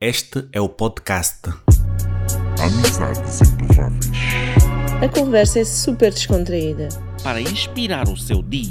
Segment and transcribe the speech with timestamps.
[0.00, 1.48] Este é o podcast
[2.62, 4.06] Amizades improváveis.
[5.02, 6.88] A conversa é super descontraída.
[7.24, 8.70] para inspirar o seu dia.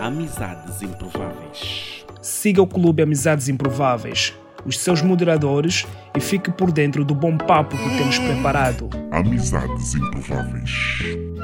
[0.00, 2.04] Amizades improváveis.
[2.22, 4.32] Siga o Clube Amizades Improváveis,
[4.64, 5.84] os seus moderadores
[6.16, 8.88] e fique por dentro do bom papo que temos preparado.
[9.10, 10.70] Amizades improváveis.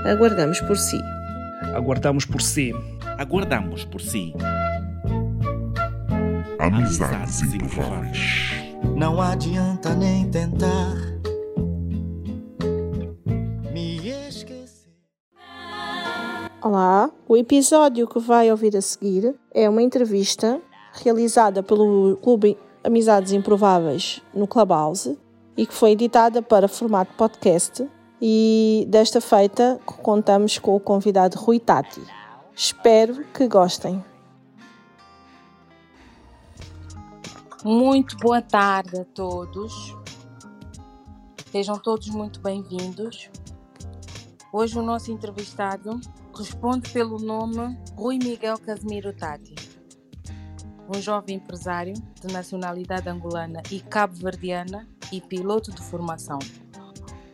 [0.04, 1.00] Aguardamos por si.
[1.74, 2.72] Aguardamos por si.
[3.18, 4.32] Aguardamos por si.
[6.66, 8.50] Amizades improváveis.
[8.96, 10.96] Não adianta nem tentar
[13.72, 14.90] me esquecer.
[16.60, 20.60] Olá, o episódio que vai ouvir a seguir é uma entrevista
[21.04, 25.16] realizada pelo Clube Amizades Improváveis no Clubhouse
[25.56, 27.88] e que foi editada para formato podcast.
[28.20, 32.02] E desta feita contamos com o convidado Rui Tati.
[32.56, 34.02] Espero que gostem.
[37.68, 39.92] Muito boa tarde a todos.
[41.50, 43.28] Sejam todos muito bem-vindos.
[44.52, 46.00] Hoje o nosso entrevistado
[46.32, 49.56] responde pelo nome Rui Miguel Casimiro Tati,
[50.88, 56.38] um jovem empresário de nacionalidade angolana e cabo-verdiana e piloto de formação.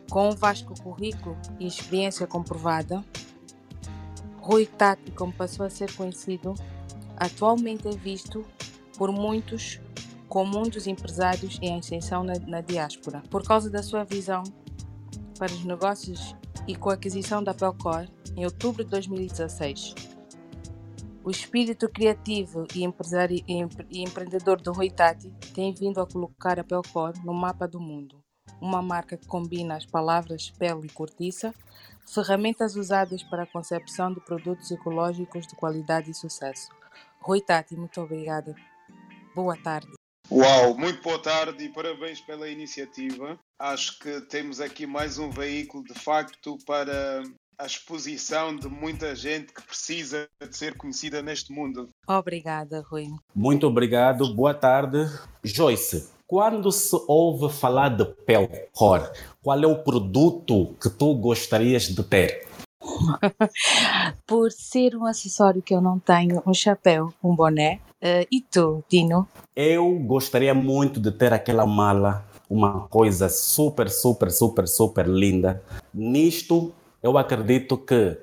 [0.09, 3.05] Com um vasto currículo e experiência comprovada,
[4.41, 6.55] Rui Tati, como passou a ser conhecido,
[7.17, 8.43] atualmente é visto
[8.97, 9.79] por muitos
[10.27, 13.21] como um dos empresários em ascensão na, na diáspora.
[13.29, 14.43] Por causa da sua visão
[15.37, 16.35] para os negócios
[16.67, 19.95] e com a aquisição da Pelcor em outubro de 2016.
[21.23, 26.59] O espírito criativo e, empresari- empre- e empreendedor do Rui Tati tem vindo a colocar
[26.59, 28.21] a Pelcor no mapa do mundo.
[28.59, 31.53] Uma marca que combina as palavras pele e cortiça,
[32.07, 36.69] ferramentas usadas para a concepção de produtos ecológicos de qualidade e sucesso.
[37.21, 38.53] Rui Tati, muito obrigada.
[39.33, 40.02] Boa tarde.
[40.31, 43.37] Uau, muito boa tarde e parabéns pela iniciativa.
[43.59, 47.21] Acho que temos aqui mais um veículo de facto para
[47.57, 51.89] a exposição de muita gente que precisa de ser conhecida neste mundo.
[52.07, 53.07] Obrigada, Rui.
[53.35, 55.05] Muito obrigado, boa tarde.
[55.43, 59.11] Joyce, quando se ouve falar de Pelcor,
[59.41, 62.47] qual é o produto que tu gostarias de ter?
[64.27, 67.79] Por ser um acessório que eu não tenho, um chapéu, um boné.
[68.01, 69.27] Eh, e tu, Dino?
[69.55, 75.61] Eu gostaria muito de ter aquela mala, uma coisa super, super, super, super linda.
[75.93, 78.17] Nisto, eu acredito que,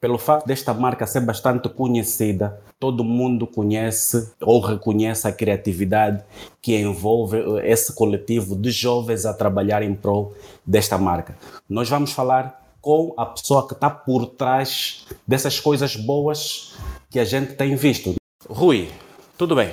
[0.00, 6.22] pelo fato desta marca ser bastante conhecida, todo mundo conhece ou reconhece a criatividade
[6.60, 10.34] que envolve eh, esse coletivo de jovens a trabalhar em prol
[10.66, 11.36] desta marca.
[11.68, 16.74] Nós vamos falar com a pessoa que está por trás dessas coisas boas
[17.10, 18.14] que a gente tem visto.
[18.48, 18.90] Rui,
[19.38, 19.72] tudo bem?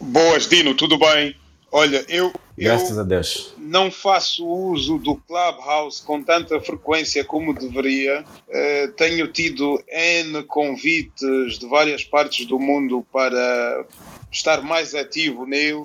[0.00, 1.34] Boas, Dino, tudo bem?
[1.72, 3.52] Olha, eu, Graças eu a Deus.
[3.58, 8.24] não faço uso do Clubhouse com tanta frequência como deveria.
[8.48, 13.84] Eh, tenho tido N convites de várias partes do mundo para
[14.30, 15.84] estar mais ativo nele,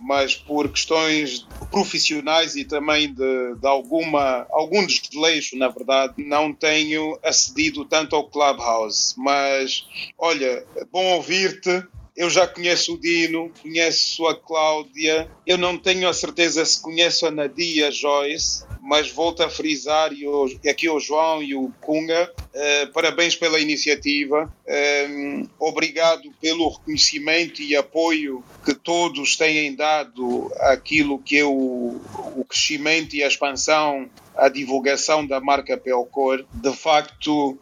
[0.00, 7.18] mas por questões profissionais e também de, de alguma, algum desleixo, na verdade, não tenho
[7.22, 9.14] acedido tanto ao Clubhouse.
[9.16, 9.84] Mas,
[10.18, 11.84] olha, bom ouvir-te.
[12.18, 15.30] Eu já conheço o Dino, conheço a Cláudia.
[15.46, 20.26] Eu não tenho a certeza se conheço a Nadia Joyce, mas volto a frisar e,
[20.68, 22.28] aqui o João e o Kunga.
[22.52, 24.52] eh, parabéns pela iniciativa.
[24.66, 32.00] Eh, obrigado pelo reconhecimento e apoio que todos têm dado àquilo que é o,
[32.34, 36.44] o crescimento e a expansão, a divulgação da marca Pelcor.
[36.52, 37.56] De facto,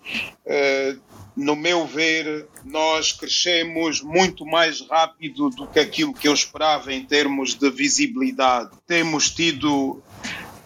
[0.47, 0.97] eh,
[1.37, 7.05] no meu ver, nós crescemos muito mais rápido do que aquilo que eu esperava em
[7.05, 8.71] termos de visibilidade.
[8.87, 10.03] Temos tido,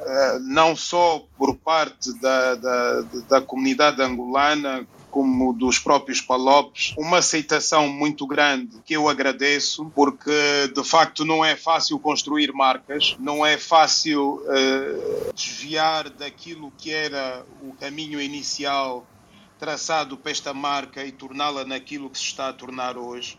[0.00, 7.18] eh, não só por parte da, da, da comunidade angolana, como dos próprios palopes, uma
[7.18, 13.44] aceitação muito grande que eu agradeço, porque de facto não é fácil construir marcas, não
[13.44, 19.04] é fácil eh, desviar daquilo que era o caminho inicial
[19.60, 23.38] traçado para esta marca e torná-la naquilo que se está a tornar hoje.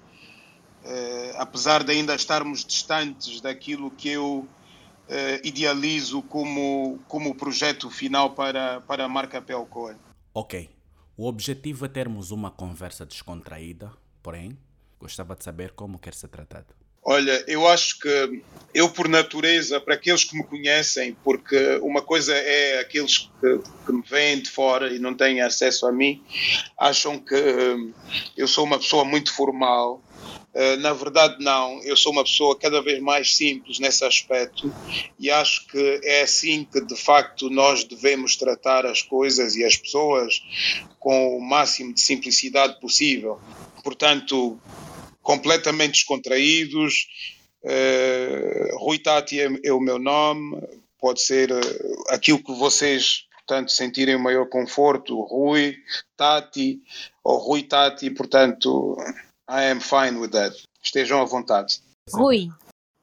[0.85, 4.47] Eh, apesar de ainda estarmos distantes daquilo que eu
[5.09, 9.95] eh, idealizo como, como projeto final para, para a marca Pelcor.
[10.33, 10.69] Ok.
[11.18, 13.91] O objetivo é termos uma conversa descontraída,
[14.23, 14.57] porém,
[15.00, 16.81] gostava de saber como quer ser tratado.
[17.03, 18.44] Olha, eu acho que
[18.74, 23.92] eu, por natureza, para aqueles que me conhecem, porque uma coisa é aqueles que, que
[23.92, 26.24] me veem de fora e não têm acesso a mim,
[26.77, 27.92] acham que hum,
[28.38, 30.01] eu sou uma pessoa muito formal,
[30.53, 31.81] Uh, na verdade, não.
[31.81, 34.74] Eu sou uma pessoa cada vez mais simples nesse aspecto
[35.18, 39.77] e acho que é assim que, de facto, nós devemos tratar as coisas e as
[39.77, 40.44] pessoas
[41.00, 43.39] com o máximo de simplicidade possível.
[43.81, 44.59] Portanto,
[45.21, 47.07] completamente descontraídos.
[47.63, 50.62] Uh, Rui Tati é, é, o meu nome,
[51.00, 55.75] pode ser uh, aquilo que vocês portanto, sentirem o maior conforto, Rui,
[56.15, 56.81] Tati,
[57.21, 58.95] ou Rui Tati, portanto,
[59.50, 60.56] I am fine with that.
[60.81, 61.81] Estejam à vontade.
[62.13, 62.50] Rui,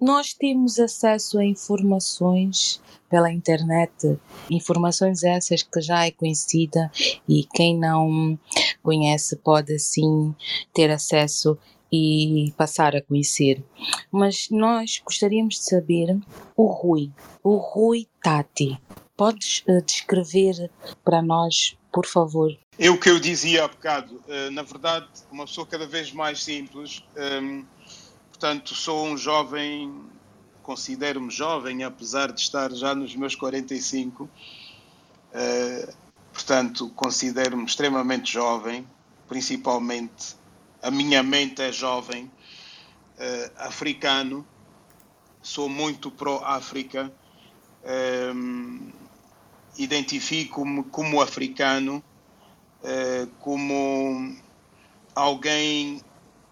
[0.00, 2.80] nós temos acesso a informações
[3.10, 4.18] pela internet,
[4.50, 6.90] informações essas que já é conhecida
[7.28, 8.38] e quem não
[8.82, 10.34] conhece pode sim
[10.72, 11.58] ter acesso
[11.92, 13.62] e passar a conhecer.
[14.10, 16.18] Mas nós gostaríamos de saber
[16.56, 17.10] o Rui,
[17.42, 18.80] o Rui Tati.
[19.16, 20.70] Podes uh, descrever
[21.04, 22.56] para nós, por favor?
[22.78, 24.22] É o que eu dizia há bocado.
[24.28, 27.02] Uh, na verdade, uma pessoa cada vez mais simples.
[27.16, 27.64] Um, ehm,
[28.30, 29.92] portanto, sou um jovem,
[30.62, 34.24] considero-me jovem, apesar de estar já nos meus 45.
[34.24, 34.28] Uh,
[35.32, 35.94] eh,
[36.32, 38.86] portanto, considero-me extremamente jovem,
[39.28, 40.37] principalmente
[40.88, 42.32] a minha mente é jovem,
[43.56, 44.48] africano,
[45.42, 47.12] sou muito pró-África.
[47.84, 48.92] Um, ehm,
[49.76, 52.02] identifico-me como africano,
[52.82, 54.34] eh, como
[55.14, 56.02] alguém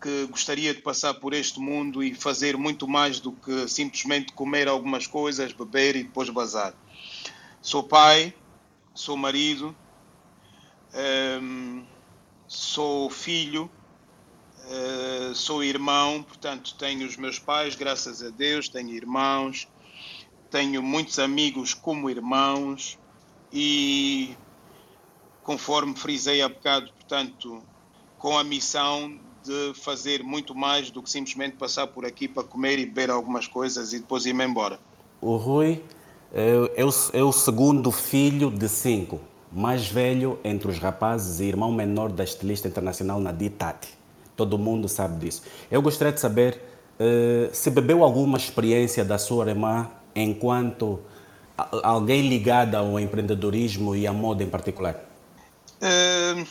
[0.03, 4.69] que gostaria de passar por este mundo e fazer muito mais do que simplesmente comer
[4.69, 6.77] algumas coisas, beber e depois bazar.
[7.63, 8.35] Sou pai,
[8.95, 9.75] sou marido,
[10.93, 11.87] ehm,
[12.47, 13.71] sou filho,
[14.69, 19.69] eh, sou irmão, portanto tenho os meus pais, graças a Deus, tenho irmãos,
[20.51, 22.99] tenho muitos amigos como irmãos,
[23.53, 24.35] e
[25.43, 27.63] conforme frisei há bocado, portanto,
[28.19, 32.81] com a missão de fazer muito mais do que simplesmente passar por aqui para comer
[32.81, 34.81] e beber algumas coisas e depois ir-me embora.
[35.21, 35.85] O Rui
[36.33, 39.21] é, é, o, é o segundo filho de cinco,
[39.53, 43.97] mais velho entre os rapazes e irmão menor da estilista internacional Nadir Tati.
[44.37, 45.43] Todo mundo sabe disso.
[45.71, 46.61] Eu gostaria de saber
[47.01, 51.01] uh, se bebeu alguma experiência da sua irmã enquanto
[51.83, 54.95] alguém ligado ao empreendedorismo e à moda em particular?
[55.81, 56.47] Uh,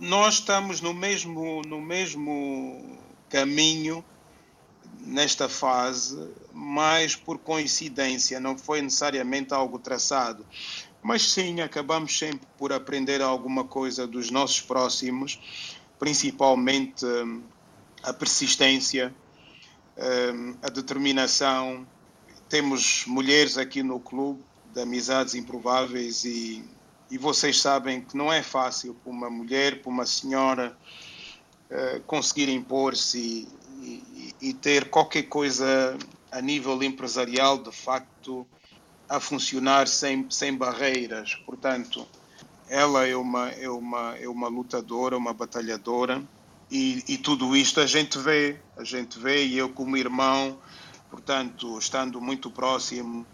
[0.00, 2.98] nós estamos no mesmo, no mesmo
[3.28, 4.04] caminho
[5.00, 10.44] nesta fase, mas por coincidência, não foi necessariamente algo traçado.
[11.02, 15.38] Mas sim, acabamos sempre por aprender alguma coisa dos nossos próximos,
[16.04, 17.06] principalmente
[18.02, 19.14] a persistência,
[20.62, 21.86] a determinação,
[22.46, 26.62] temos mulheres aqui no clube de amizades improváveis e,
[27.10, 30.76] e vocês sabem que não é fácil para uma mulher, para uma senhora
[31.70, 33.48] uh, conseguir impor-se
[33.80, 35.96] e, e, e, ter qualquer coisa
[36.30, 38.46] a nível empresarial de facto
[39.08, 41.34] a funcionar sem, sem barreiras.
[41.46, 42.06] Portanto,
[42.68, 46.22] ela é uma, é uma, é uma lutadora, uma batalhadora
[46.70, 50.58] e, e tudo isto a gente vê, a gente vê e eu como irmão
[51.14, 53.24] Portanto, estando muito próximo,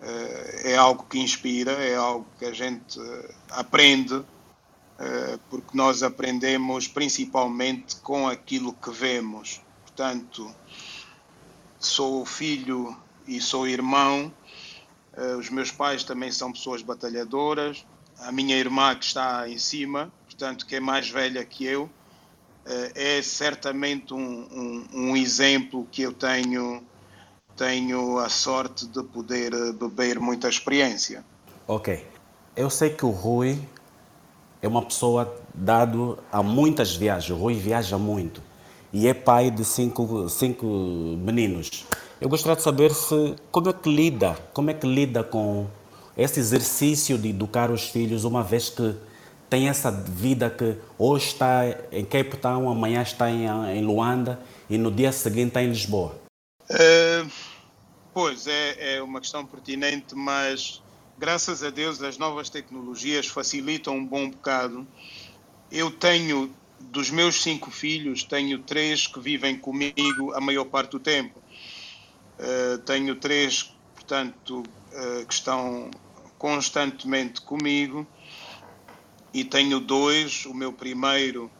[0.00, 4.24] eh, é algo que inspira, é algo que a gente eh, aprende,
[4.96, 9.60] eh, porque nós aprendemos principalmente com aquilo que vemos.
[9.82, 10.54] Portanto,
[11.80, 12.96] sou filho
[13.26, 14.32] e sou irmão,
[15.36, 17.84] os meus pais também são pessoas batalhadoras,
[18.22, 21.90] a minha irmã que está em cima, portanto, que é mais velha que eu,
[22.94, 26.82] é certamente um, um, um exemplo que eu tenho
[27.56, 31.22] tenho a sorte de poder eh, beber muita experiência.
[31.68, 32.06] Ok.
[32.56, 33.60] Eu sei que o Rui
[34.62, 37.30] é uma pessoa dado a muitas viagens.
[37.30, 38.40] O Rui viaja muito
[38.90, 40.66] e é pai de cinco, cinco
[41.18, 41.84] meninos.
[42.18, 45.66] Eu gostaria de saber se como é que lida, como é que lida com
[46.16, 48.94] esse exercício de educar os filhos, uma vez que
[49.48, 54.78] tem essa vida que hoje está em Cape Town, amanhã está em, em Luanda e
[54.78, 56.20] no dia seguinte está em Lisboa.
[56.70, 57.50] Uh
[58.12, 60.82] Pois, é, é uma questão pertinente, mas
[61.16, 64.86] graças a Deus as novas tecnologias facilitam um bom bocado.
[65.70, 71.00] Eu tenho, dos meus cinco filhos, tenho três que vivem comigo a maior parte do
[71.00, 71.40] tempo.
[72.38, 75.90] Uh, tenho três, portanto, uh, que estão
[76.38, 78.06] constantemente comigo
[79.32, 81.50] e tenho dois, o meu primeiro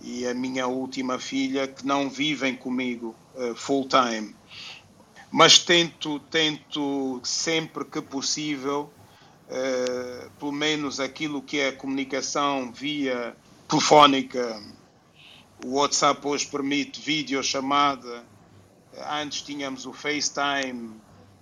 [0.00, 4.34] e a minha última filha, que não vivem comigo uh, full time
[5.30, 8.92] mas tento, tento sempre que possível,
[9.46, 13.36] uh, pelo menos aquilo que é a comunicação via
[13.68, 14.60] telefónica,
[15.64, 18.24] o WhatsApp hoje permite videochamada,
[19.08, 21.00] antes tínhamos o FaceTime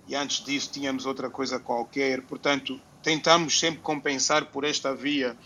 [0.09, 2.23] e antes disso tínhamos outra coisa qualquer.
[2.23, 5.37] Portanto, tentamos sempre compensar por esta via.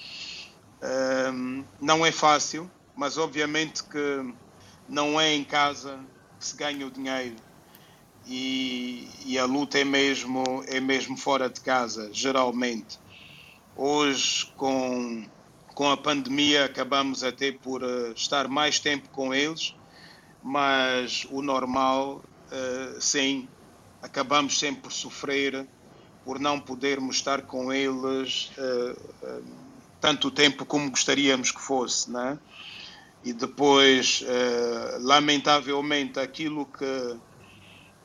[0.81, 4.33] Um, não é fácil, mas obviamente que
[4.87, 5.99] não é em casa
[6.39, 7.35] que se ganha o dinheiro.
[8.25, 12.97] E, e, a luta é mesmo, é mesmo fora de casa, geralmente.
[13.75, 15.25] Hoje, com,
[15.75, 19.75] com a pandemia, acabamos até por uh, estar mais tempo com eles,
[20.41, 23.49] mas o normal, uh, sim,
[24.03, 25.65] acabamos sempre por sofrer
[26.23, 29.43] por não podermos estar com eles uh,
[29.99, 32.37] tanto tempo como gostaríamos que fosse, né?
[33.25, 34.21] E depois,
[34.99, 37.17] lamentavelmente, aquilo que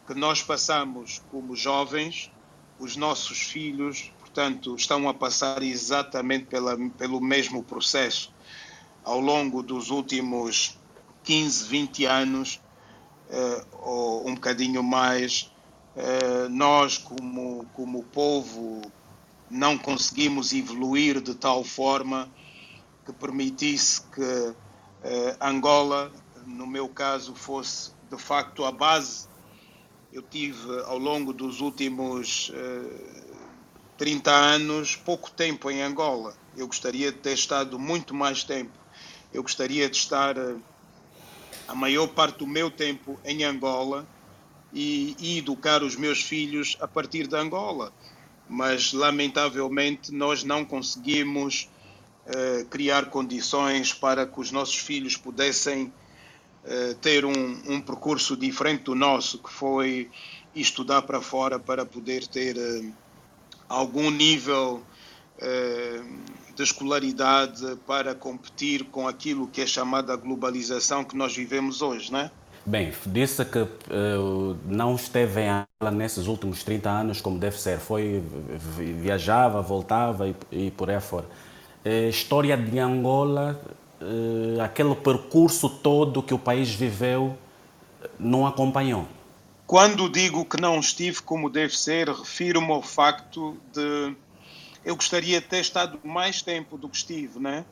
[0.08, 2.32] que nós passamos como jovens,
[2.78, 8.32] os nossos filhos, portanto, estão a passar exatamente pela, pelo mesmo processo.
[9.04, 10.78] Ao longo dos últimos
[11.24, 12.58] 15, 20 anos,
[13.82, 15.52] ou um bocadinho mais,
[16.50, 18.82] nós, como, como povo,
[19.50, 22.28] não conseguimos evoluir de tal forma
[23.04, 24.54] que permitisse que
[25.02, 26.12] eh, Angola,
[26.46, 29.28] no meu caso, fosse de facto a base
[30.12, 33.34] eu tive ao longo dos últimos uh,
[33.98, 36.34] 30 anos pouco tempo em Angola.
[36.56, 38.72] Eu gostaria de ter estado muito mais tempo.
[39.32, 40.34] Eu gostaria de estar
[41.66, 44.06] a maior parte do meu tempo em Angola
[44.72, 47.92] e, e educar os meus filhos a partir de Angola.
[48.48, 51.68] Mas, lamentavelmente, nós não conseguimos
[52.26, 55.92] uh, criar condições para que os nossos filhos pudessem
[56.70, 60.10] eh, ter um, um, percurso diferente do nosso, que foi
[60.54, 62.92] estudar para fora para poder ter uh,
[63.66, 64.82] algum nível
[65.38, 72.12] uh, de escolaridade para competir com aquilo que é chamada globalização que nós vivemos hoje,
[72.12, 72.30] não é?
[72.68, 73.66] Bem, disse que
[74.66, 77.78] não esteve em aula nesses últimos 30 anos como deve ser.
[77.78, 78.22] Foi,
[79.00, 81.24] viajava, voltava e, e por aí fora.
[82.10, 83.58] história de Angola
[84.02, 87.38] uh, aquele percurso todo que o país viveu
[88.20, 89.08] não acompanhou?
[89.66, 94.14] Quando digo que não estive como deve ser, refiro-me ao facto de
[94.84, 97.64] eu gostaria de ter estado mais tempo do que estive, né?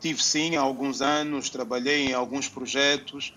[0.00, 3.32] Tive sim alguns anos, trabalhei em alguns projetos,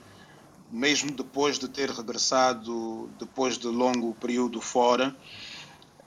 [0.73, 5.15] mesmo depois de ter regressado, depois de longo período fora,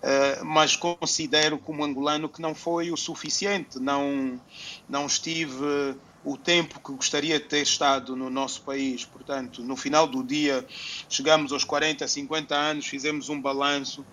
[0.03, 4.41] uh, mas considero como angolano que não foi o suficiente, não,
[4.89, 9.05] não estive o tempo que gostaria de ter estado no nosso país.
[9.05, 10.67] Portanto, no final do dia,
[11.09, 14.05] chegamos aos 40, 50 anos, fizemos um balanço,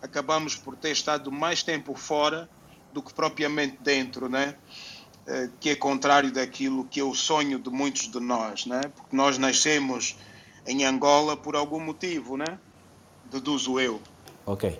[0.00, 2.48] acabamos por ter estado mais tempo fora
[2.94, 4.56] do que propriamente dentro, né?
[5.30, 8.80] Eh, que é contrário daquilo que é o sonho de muitos de nós, né?
[8.96, 10.16] porque nós nascemos
[10.66, 12.58] em Angola por algum motivo, né?
[13.30, 14.00] deduzo eu.
[14.44, 14.76] Ok.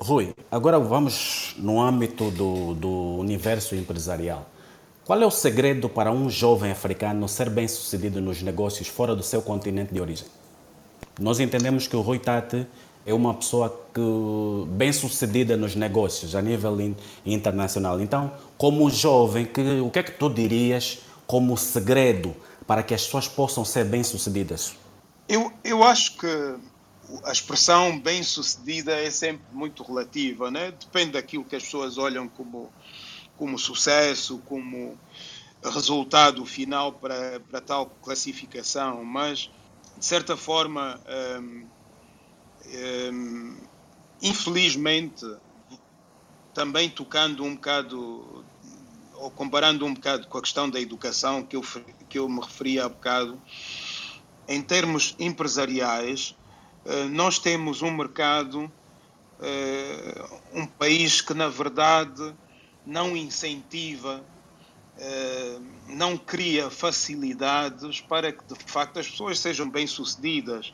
[0.00, 4.48] Rui, agora vamos no âmbito do, do universo empresarial.
[5.04, 9.22] Qual é o segredo para um jovem africano ser bem sucedido nos negócios fora do
[9.22, 10.26] seu continente de origem?
[11.20, 12.66] Nós entendemos que o Rui Tati
[13.10, 14.00] é uma pessoa que,
[14.68, 16.76] bem sucedida nos negócios a nível
[17.24, 18.00] internacional.
[18.00, 22.34] Então, como jovem, que, o que é que tu dirias como segredo
[22.66, 24.74] para que as pessoas possam ser bem sucedidas?
[25.28, 26.56] Eu, eu acho que
[27.24, 30.72] a expressão bem sucedida é sempre muito relativa, né?
[30.72, 32.70] depende daquilo que as pessoas olham como
[33.36, 34.98] como sucesso, como
[35.64, 39.50] resultado final para, para tal classificação, mas
[39.96, 41.00] de certa forma,
[41.40, 41.64] hum,
[44.22, 45.24] infelizmente,
[46.52, 48.44] também tocando um bocado
[49.20, 51.62] ou comparando um bocado com a questão da educação que eu,
[52.08, 53.38] que eu me referi há bocado,
[54.48, 56.34] em termos empresariais,
[56.86, 58.72] eh, nós temos um mercado,
[59.40, 60.24] eh,
[60.54, 62.34] um país que na verdade
[62.84, 64.24] não incentiva,
[64.96, 65.58] eh,
[65.88, 70.72] não cria facilidades para que de facto as pessoas sejam bem-sucedidas.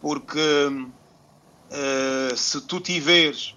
[0.00, 0.40] Porque
[1.70, 3.54] eh, se tu tiveres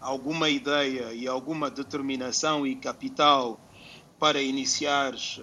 [0.00, 3.60] alguma ideia e alguma determinação e capital
[4.18, 5.40] para iniciares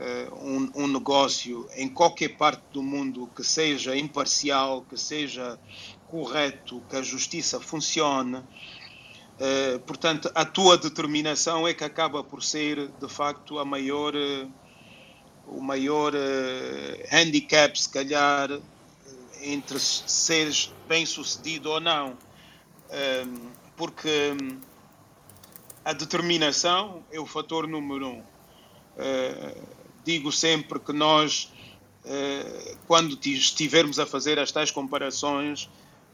[0.00, 5.58] eh, um, um, negócio em qualquer parte do mundo que seja imparcial, que seja
[6.08, 8.42] correto, que a justiça funcione,
[9.38, 14.52] Uh, portanto, a tua determinação é que acaba por ser, de facto, a maior, uh,
[15.46, 18.50] o maior uh, handicap, se calhar,
[19.42, 22.16] entre seres bem-sucedido ou não.
[23.76, 24.08] porque
[24.40, 24.58] um,
[25.84, 28.22] a determinação é o fator número um.
[30.04, 31.52] digo sempre que nós,
[32.04, 35.68] eh, quando ti- estivermos a fazer as tais comparações,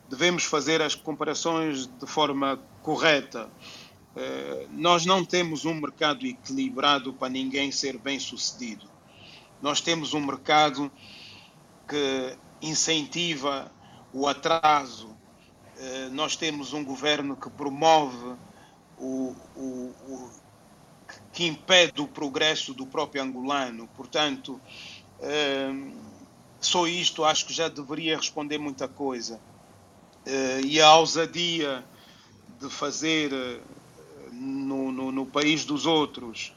[0.08, 3.48] devemos fazer as comparações de forma correta.
[4.16, 8.88] Eh, nós não temos um mercado equilibrado para ninguém ser bem sucedido.
[9.62, 10.90] Nós temos um mercado
[11.88, 13.74] que incentiva
[14.12, 15.18] o atraso.
[15.76, 18.38] Eh, nós temos um governo que promove
[18.96, 20.32] o, o- o-
[21.32, 23.88] que impede o progresso do próprio angolano.
[23.88, 24.62] Portanto,
[25.20, 25.70] eh,
[26.60, 29.42] só isto acho que já deveria responder muita coisa.
[30.26, 31.88] Eh, e a ousadia
[32.48, 33.30] de fazer
[34.32, 36.54] no, no- no país dos outros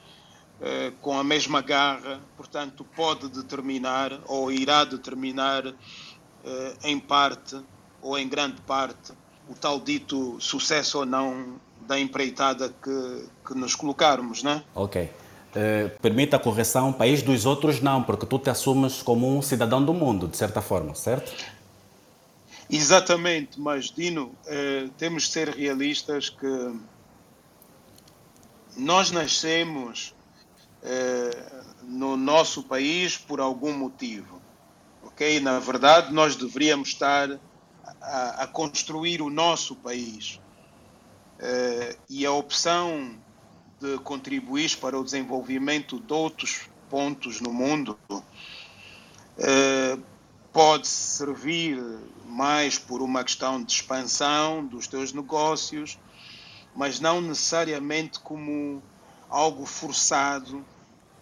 [0.62, 7.60] eh, com a mesma garra, portanto, pode determinar ou irá determinar eh, em parte
[8.02, 9.14] ou em grande parte
[9.50, 14.64] o tal dito sucesso ou não da empreitada que, que nos colocarmos, né?
[14.76, 15.10] Ok.
[15.56, 19.84] Eh, permite a correção, país dos outros não, porque tu te assumes como um cidadão
[19.84, 21.34] do mundo, de certa forma, certo?
[22.70, 26.76] Exatamente, mas Dino, eh, temos de ser realistas que
[28.76, 30.14] nós nascemos
[31.84, 34.42] no nosso país por algum motivo,
[35.02, 35.40] ok?
[35.40, 37.30] Na verdade, nós deveríamos estar
[38.02, 40.40] a, a construir o nosso país
[41.40, 43.22] Eh, e a opção
[43.80, 48.00] de contribuir para o desenvolvimento de outros pontos no mundo
[49.38, 49.98] eh,
[50.52, 51.78] pode servir
[52.26, 56.00] mais por uma questão de expansão dos teus negócios,
[56.76, 58.82] mas não necessariamente como
[59.30, 60.68] algo forçado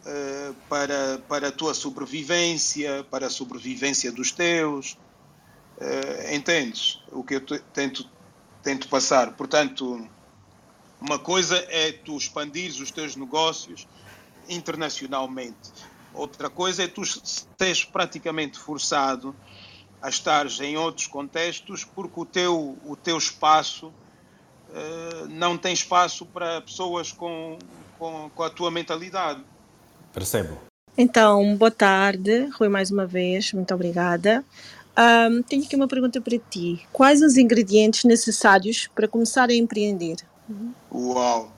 [0.05, 4.99] eh, para, para a tua sobrevivência, para a sobrevivência dos teus.
[5.79, 8.05] Eh, entendes o que eu te- tento,
[8.61, 9.35] tento passar?
[9.35, 10.09] Portanto,
[11.01, 13.87] uma coisa é tu expandires os teus negócios
[14.47, 15.71] internacionalmente.
[16.11, 19.37] Outra coisa é tu seres praticamente forçado
[20.01, 23.95] a estar em outros contextos porque o teu, o teu espaço
[24.69, 29.43] eh, não tem espaço para pessoas com, com, com a tua mentalidade.
[30.13, 30.57] Percebo.
[30.97, 34.43] Então, boa tarde, Rui, mais uma vez, muito obrigada.
[34.95, 36.87] Ahm, tenho aqui uma pergunta para ti.
[36.93, 40.17] Quais os ingredientes necessários para começar a empreender?
[40.93, 41.51] Uau!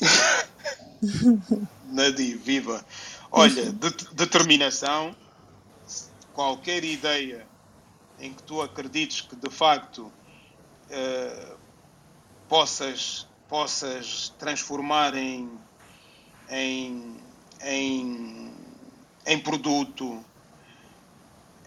[1.90, 2.84] Nadi, viva!
[3.30, 5.14] Olha, det- determinação,
[6.32, 7.46] qualquer ideia
[8.18, 10.10] em que tu acredites que de facto
[10.88, 11.52] eh,
[12.48, 15.50] possas, possas transformar em,
[16.48, 17.16] em,
[17.62, 18.54] em,
[19.26, 20.24] em produto,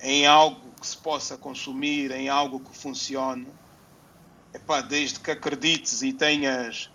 [0.01, 3.47] em algo que se possa consumir, em algo que funcione,
[4.53, 6.89] epá, desde que acredites e tenhas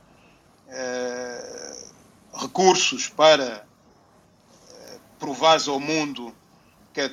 [0.69, 1.87] eh,
[2.35, 3.67] recursos para
[4.71, 6.35] eh, provares ao mundo
[6.93, 7.11] que a,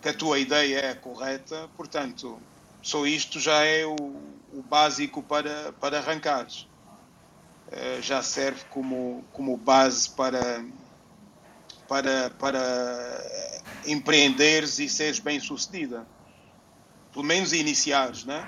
[0.00, 2.40] que a tua ideia é correta, portanto,
[2.82, 6.67] só isto já é o, o básico para, para arrancares.
[7.70, 10.64] Eh, já serve como, como base para,
[11.86, 13.24] para, para
[13.86, 16.06] empreenderes e seres bem sucedida.
[17.12, 18.46] Pelo menos iniciares, né?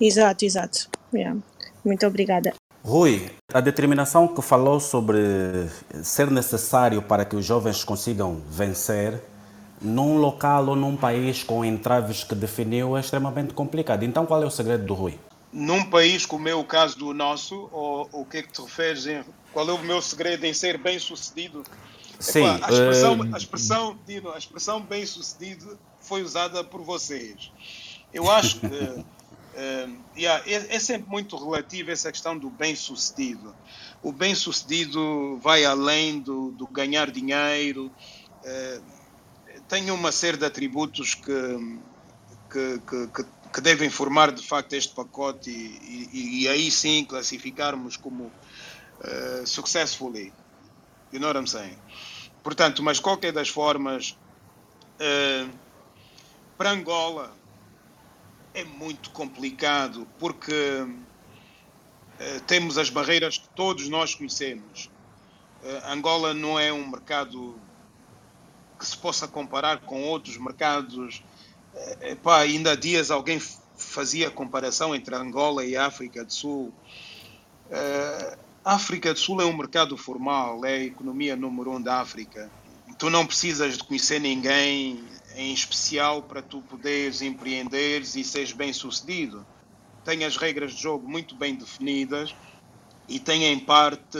[0.00, 0.88] Exato, exato.
[1.12, 1.38] Yeah.
[1.84, 2.54] Muito obrigada.
[2.82, 5.18] Rui, a determinação que falou sobre
[6.02, 9.22] ser necessário para que os jovens consigam vencer
[9.80, 14.02] num local ou num país com entraves que definiu é extremamente complicado.
[14.02, 15.18] Então, qual é o segredo do Rui?
[15.54, 19.06] Num país como é o caso do nosso, ou o que é que te referes?
[19.06, 21.62] Em, qual é o meu segredo em ser bem sucedido?
[22.18, 27.52] Sim, a expressão, eh, a expressão, Dino, a expressão bem sucedido foi usada por vocês.
[28.12, 28.66] Eu acho que
[29.54, 33.54] eh, yeah, é, é sempre muito relativo essa questão do bem sucedido.
[34.02, 37.92] O bem sucedido vai além do, do ganhar dinheiro,
[38.42, 38.80] eh,
[39.68, 41.32] tem uma série de atributos que,
[42.50, 47.04] que, que, que, que devem formar de facto este pacote e, e, e aí sim
[47.04, 48.32] classificarmos como
[49.00, 50.32] eh, successfully.
[51.12, 51.78] You know what I'm saying?
[52.42, 54.18] Portanto, mas qualquer das formas,
[54.98, 55.46] eh,
[56.58, 57.32] para Angola
[58.52, 60.84] é muito complicado porque
[62.18, 64.90] eh, temos as barreiras que todos nós conhecemos.
[65.86, 67.58] Angola não é um mercado
[68.78, 71.22] que se possa comparar com outros mercados.
[72.02, 73.40] Epá, ainda há dias alguém
[73.76, 76.72] fazia comparação entre Angola e África do Sul.
[78.64, 82.50] A África do Sul é um mercado formal, é a economia número um da África.
[82.98, 85.02] Tu não precisas de conhecer ninguém
[85.36, 89.44] em especial para tu poderes empreenderes e seres bem sucedido.
[90.04, 92.34] Tem as regras de jogo muito bem definidas
[93.08, 94.18] e tem em parte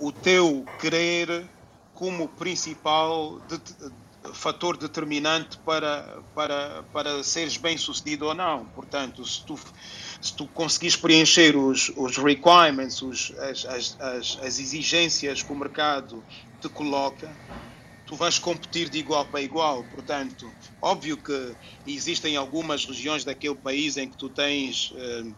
[0.00, 1.48] o teu querer
[1.94, 3.40] como principal
[4.32, 8.66] fator determinante para, para, para seres bem sucedido ou não.
[8.66, 9.58] Portanto, se tu,
[10.20, 15.56] se tu conseguires preencher os, os requirements, os, as, as, as, as exigências que o
[15.56, 16.24] mercado
[16.60, 17.36] te coloca,
[18.06, 19.84] tu vais competir de igual para igual.
[19.84, 21.56] Portanto, óbvio que
[21.86, 24.92] existem algumas regiões daquele país em que tu tens.
[24.94, 25.34] Eh,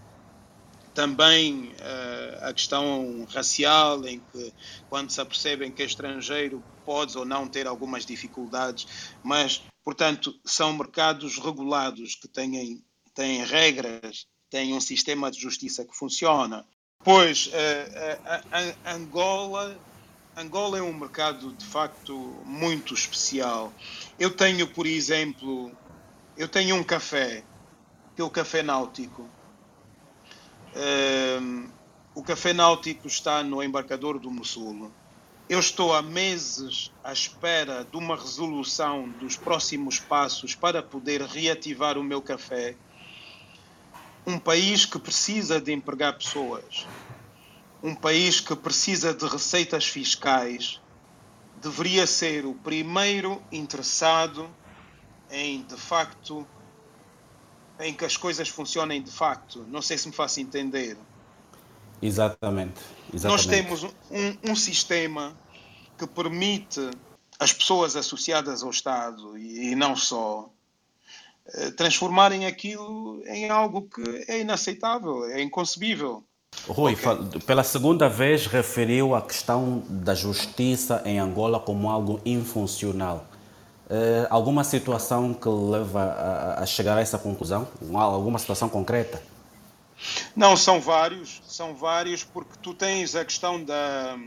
[0.95, 4.53] também uh, a questão racial, em que
[4.89, 8.87] quando se apercebem que é estrangeiro, podes ou não ter algumas dificuldades,
[9.23, 15.97] mas, portanto, são mercados regulados que têm, têm regras, têm um sistema de justiça que
[15.97, 16.65] funciona.
[17.03, 19.77] Pois, uh, uh, Angola,
[20.37, 23.73] Angola é um mercado de facto muito especial.
[24.19, 25.73] Eu tenho, por exemplo,
[26.37, 27.45] eu tenho um café,
[28.15, 29.29] que é o Café Náutico,
[32.15, 34.91] o Café Náutico está no embarcador do Mossul.
[35.49, 41.99] Eu estou há meses à espera de uma resolução dos próximos passos para poder reativar
[41.99, 42.75] o meu café.
[44.27, 46.87] Um país que precisa de empregar pessoas,
[47.83, 50.81] um país que precisa de receitas fiscais,
[51.61, 54.49] deveria ser o primeiro interessado
[55.31, 56.47] em, de facto,
[57.81, 59.65] em que as coisas funcionem de facto.
[59.69, 60.97] Não sei se me faço entender.
[62.01, 62.81] Exatamente.
[63.13, 63.25] Exatamente.
[63.25, 65.37] Nós temos um, um, sistema
[65.99, 66.91] que permite
[67.39, 70.49] as pessoas associadas ao Estado e, e não só
[71.47, 76.25] eh, transformarem aquilo em algo que é inaceitável, é inconcebível.
[76.67, 77.41] Rui, okay.
[77.41, 83.27] pela segunda vez referiu a questão da justiça em Angola como algo infuncional.
[83.95, 87.69] Uh, alguma situação que leva a, a, chegar a essa conclusão?
[87.93, 89.23] Alguma situação concreta?
[90.35, 94.19] Não, são vários, são vários, porque tu tens a questão da.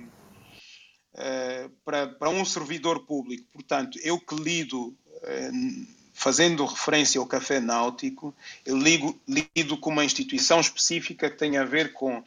[1.13, 7.59] Uh, para, para um servidor público, portanto, eu que lido, uh, fazendo referência ao café
[7.59, 8.33] náutico,
[8.65, 12.23] eu ligo, lido com uma instituição específica que tem a ver com.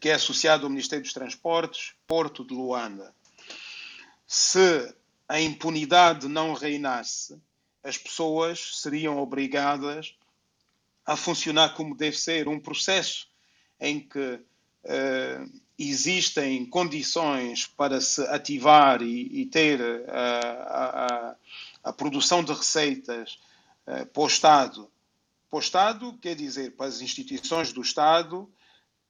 [0.00, 3.12] que é associado ao Ministério dos Transportes, Porto de Luanda.
[4.24, 4.94] Se
[5.32, 7.40] a impunidade não reinasse,
[7.82, 10.14] as pessoas seriam obrigadas
[11.06, 13.26] a funcionar como deve ser um processo
[13.80, 21.36] em que uh, existem condições para se ativar e, e ter uh, a, a,
[21.84, 23.38] a, produção de receitas
[23.86, 24.92] uh, para o Estado.
[25.48, 28.52] Para o Estado quer dizer para as instituições do Estado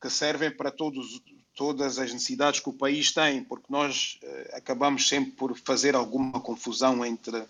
[0.01, 1.21] que servem para todos,
[1.63, 6.41] todas as necessidades que o país tem, porque nós eh, acabamos sempre por fazer alguma
[6.41, 7.41] confusão entre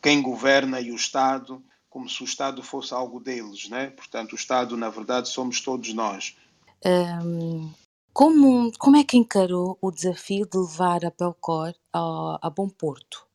[0.00, 1.60] quem governa e o Estado,
[1.90, 3.90] como se o Estado fosse algo deles, né?
[3.90, 6.36] Portanto, o Estado, na verdade, somos todos nós.
[6.84, 7.68] Um,
[8.12, 13.26] como, como é que encarou o desafio de levar a Belcor a, a Bom Porto?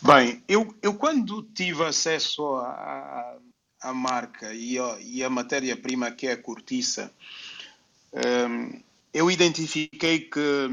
[0.00, 3.36] Bem, eu, eu quando tive acesso à,
[3.82, 7.12] à marca e a, e a matéria-prima que é a cortiça,
[8.14, 8.80] um,
[9.14, 10.68] eu identifiquei que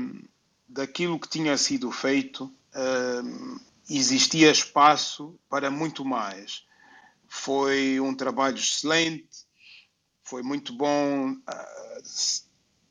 [0.68, 6.66] daquilo que tinha sido feito uh, existia espaço para muito mais.
[7.28, 9.46] Foi um trabalho excelente,
[10.24, 12.04] foi muito bom uh,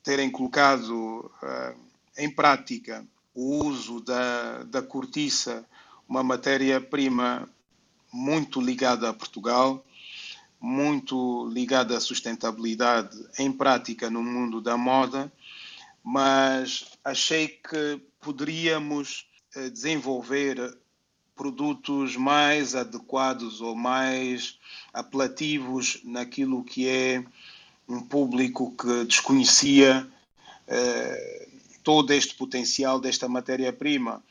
[0.01, 1.77] terem colocado uh,
[2.17, 5.65] em prática o uso da, da cortiça,
[6.07, 7.49] uma matéria-prima
[8.11, 9.85] muito ligada a Portugal,
[10.59, 15.31] muito ligada à sustentabilidade em prática no mundo da moda
[16.03, 20.77] mas achei que poderíamos eh, desenvolver
[21.35, 24.59] produtos mais adequados ou mais
[24.93, 27.23] apelativos naquilo que é
[27.87, 30.07] um público que desconhecia
[30.67, 31.47] eh,
[31.83, 34.23] todo este potencial desta matéria-prima.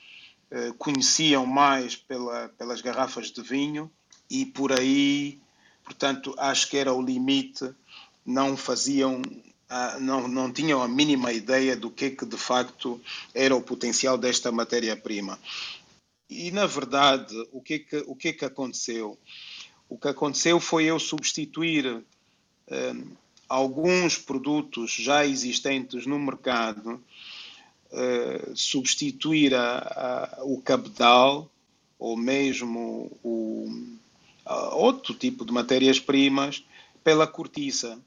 [0.51, 3.91] Eh, conheciam mais pela, pelas garrafas de vinho
[4.29, 5.41] e por aí,
[5.85, 7.73] portanto, acho que era o limite,
[8.25, 9.21] não faziam
[10.01, 13.01] não, não tinham a mínima ideia do que, que de facto
[13.35, 15.39] era o potencial desta matéria-prima.
[16.29, 19.19] E, na verdade, o que, que, o que, que aconteceu?
[19.89, 22.05] O que aconteceu foi eu substituir
[22.69, 22.95] eh,
[23.49, 27.03] alguns produtos já existentes no mercado,
[27.93, 31.51] eh, substituir a, a, o cabedal
[31.99, 33.69] ou mesmo o,
[34.73, 36.65] outro tipo de matérias-primas
[37.05, 37.99] pela cortiça.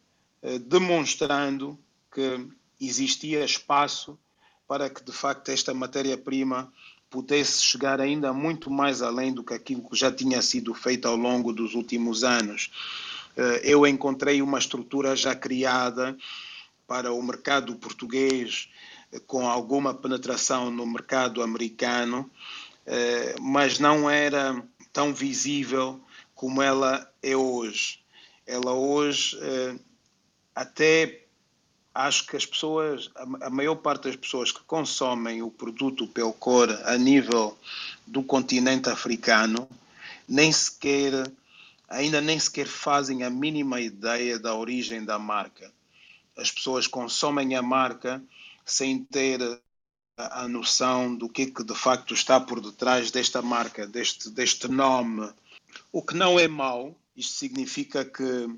[0.44, 1.80] Eh, demonstrando
[2.14, 2.48] que
[2.80, 4.20] existia espaço
[4.68, 6.72] para que, de facto, esta matéria-prima
[7.10, 11.16] pudesse chegar ainda muito mais além do que aquilo que já tinha sido feito ao
[11.16, 12.72] longo dos últimos anos.
[13.38, 16.18] Eh, eu encontrei uma estrutura já criada
[16.88, 18.68] para o mercado português
[19.28, 22.30] com alguma penetração no mercado americano,
[22.86, 26.02] eh, mas não era tão visível
[26.36, 28.00] como ela é hoje.
[28.46, 29.76] Ela hoje, eh,
[30.56, 31.24] até
[31.94, 36.98] acho que as pessoas, a maior parte das pessoas que consomem o produto Pelcor a
[36.98, 37.58] nível
[38.08, 39.68] do continente africano,
[40.28, 41.32] nem sequer,
[41.88, 45.72] ainda nem sequer fazem a mínima ideia da origem da marca.
[46.36, 48.24] As pessoas consomem a marca
[48.66, 49.40] sem ter
[50.18, 54.68] a noção do que, é que de facto está por detrás desta marca, deste, deste
[54.68, 55.32] nome.
[55.92, 58.50] O que não é mau, isto significa que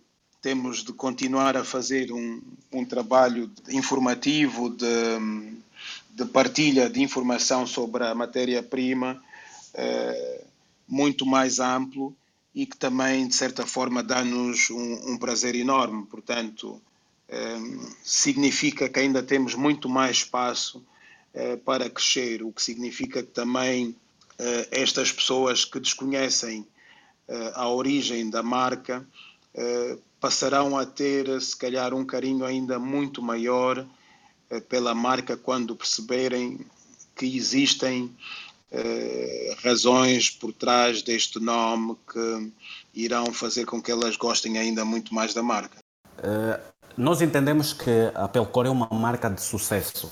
[0.46, 2.40] temos de continuar a fazer um,
[2.72, 4.86] um trabalho informativo de,
[6.12, 9.20] de, partilha de informação sobre a matéria-prima
[9.74, 10.44] eh,
[10.88, 12.16] muito mais amplo
[12.54, 16.06] e que também, de certa forma, dá-nos um, um, prazer enorme.
[16.06, 16.80] Portanto,
[17.28, 17.58] eh,
[18.04, 20.86] significa que ainda temos muito mais espaço
[21.34, 23.96] eh, para crescer, o que significa que também
[24.38, 26.68] eh, estas pessoas que desconhecem
[27.28, 29.04] eh, a origem da marca
[30.26, 33.86] passarão a ter, se calhar, um carinho ainda muito maior
[34.68, 36.66] pela marca quando perceberem
[37.16, 38.12] que existem
[39.64, 42.52] razões por trás deste nome que
[42.96, 45.78] irão fazer com que elas gostem ainda muito mais da marca.
[46.98, 50.12] nós entendemos que a Pelcor é uma marca de sucesso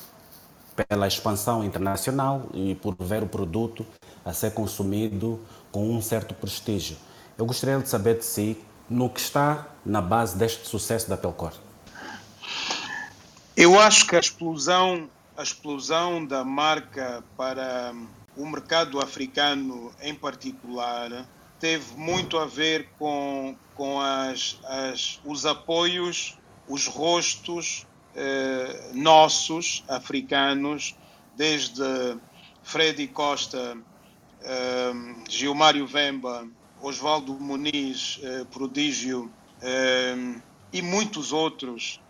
[0.75, 3.83] pela expansão internacional e por ver o produto
[4.23, 5.39] a ser consumido
[5.71, 6.97] com um certo prestígio.
[7.35, 8.63] Eu gostaria de saber de si
[8.93, 11.53] no que está na base deste sucesso da Pelcor.
[13.57, 17.93] Eu acho que a explosão, a explosão da marca para
[18.37, 21.25] o mercado africano em particular
[21.59, 30.95] teve muito a ver com, com as, as, os apoios, os rostos eh, nossos, africanos,
[31.35, 32.17] desde
[32.61, 33.75] Freddy Costa,
[34.43, 34.93] eh,
[35.27, 36.47] Gilmário Vemba,
[36.83, 40.15] Oswaldo Muniz, eh, Prodígio eh,
[40.71, 42.01] e muitos outros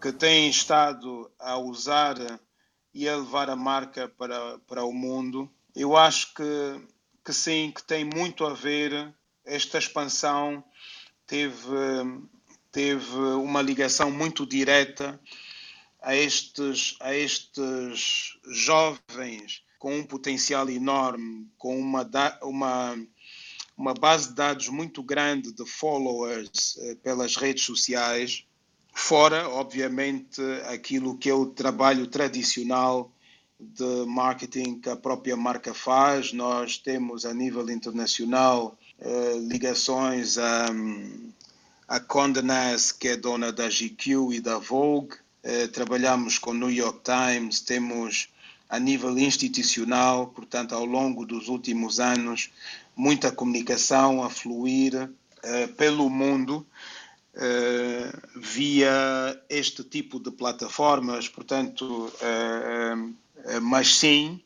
[0.00, 2.16] que têm estado a usar
[2.92, 5.48] e a levar a marca para, para o mundo.
[5.74, 6.42] Eu acho que,
[7.24, 10.64] que sim, que tem muito a ver esta expansão
[11.26, 11.68] teve
[12.70, 15.20] teve uma ligação muito direta
[16.00, 22.08] a estes, a estes jovens com um potencial enorme, com uma,
[22.42, 22.96] uma,
[23.78, 28.44] uma base de dados muito grande de followers eh, pelas redes sociais,
[28.92, 33.12] fora, obviamente, aquilo que é o trabalho tradicional
[33.58, 36.32] de marketing que a própria marca faz.
[36.32, 40.66] Nós temos a nível internacional eh, ligações a.
[41.90, 45.16] A Condé Nast, que é dona da GQ e da Vogue.
[45.42, 48.28] Eh, trabalhamos com o New York Times, temos
[48.68, 52.50] a nível institucional, portanto, ao longo dos últimos anos,
[52.98, 55.08] muita comunicação a fluir
[55.44, 56.66] eh, pelo mundo
[57.32, 62.12] eh, via este tipo de plataformas, portanto,
[63.62, 64.42] mas sim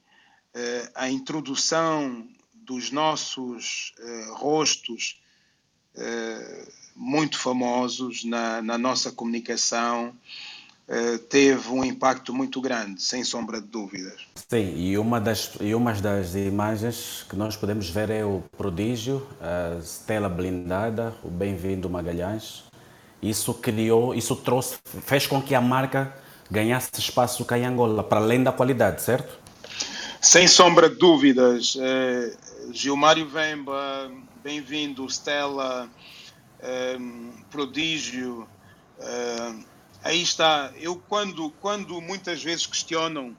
[0.94, 3.94] a introdução dos nossos
[4.34, 5.18] rostos
[6.94, 10.14] muito famosos na, na nossa comunicação,
[11.28, 14.26] teve um impacto muito grande, sem sombra de dúvidas.
[14.34, 19.26] Sim, e uma das, e uma das imagens que nós podemos ver é o prodígio,
[19.40, 22.64] a Stella blindada, o Bem-vindo Magalhães.
[23.22, 26.12] Isso criou, isso trouxe, fez com que a marca
[26.50, 29.38] ganhasse espaço cá em Angola, para além da qualidade, certo?
[30.20, 31.76] Sem sombra de dúvidas.
[31.80, 32.36] Eh,
[32.72, 34.10] Gilmário Vemba,
[34.42, 35.88] bem-vindo, Stella,
[36.62, 38.46] ehm, prodígio.
[38.98, 39.71] Uh,
[40.02, 40.72] aí está.
[40.76, 43.36] Eu, quando, quando muitas vezes questionam um,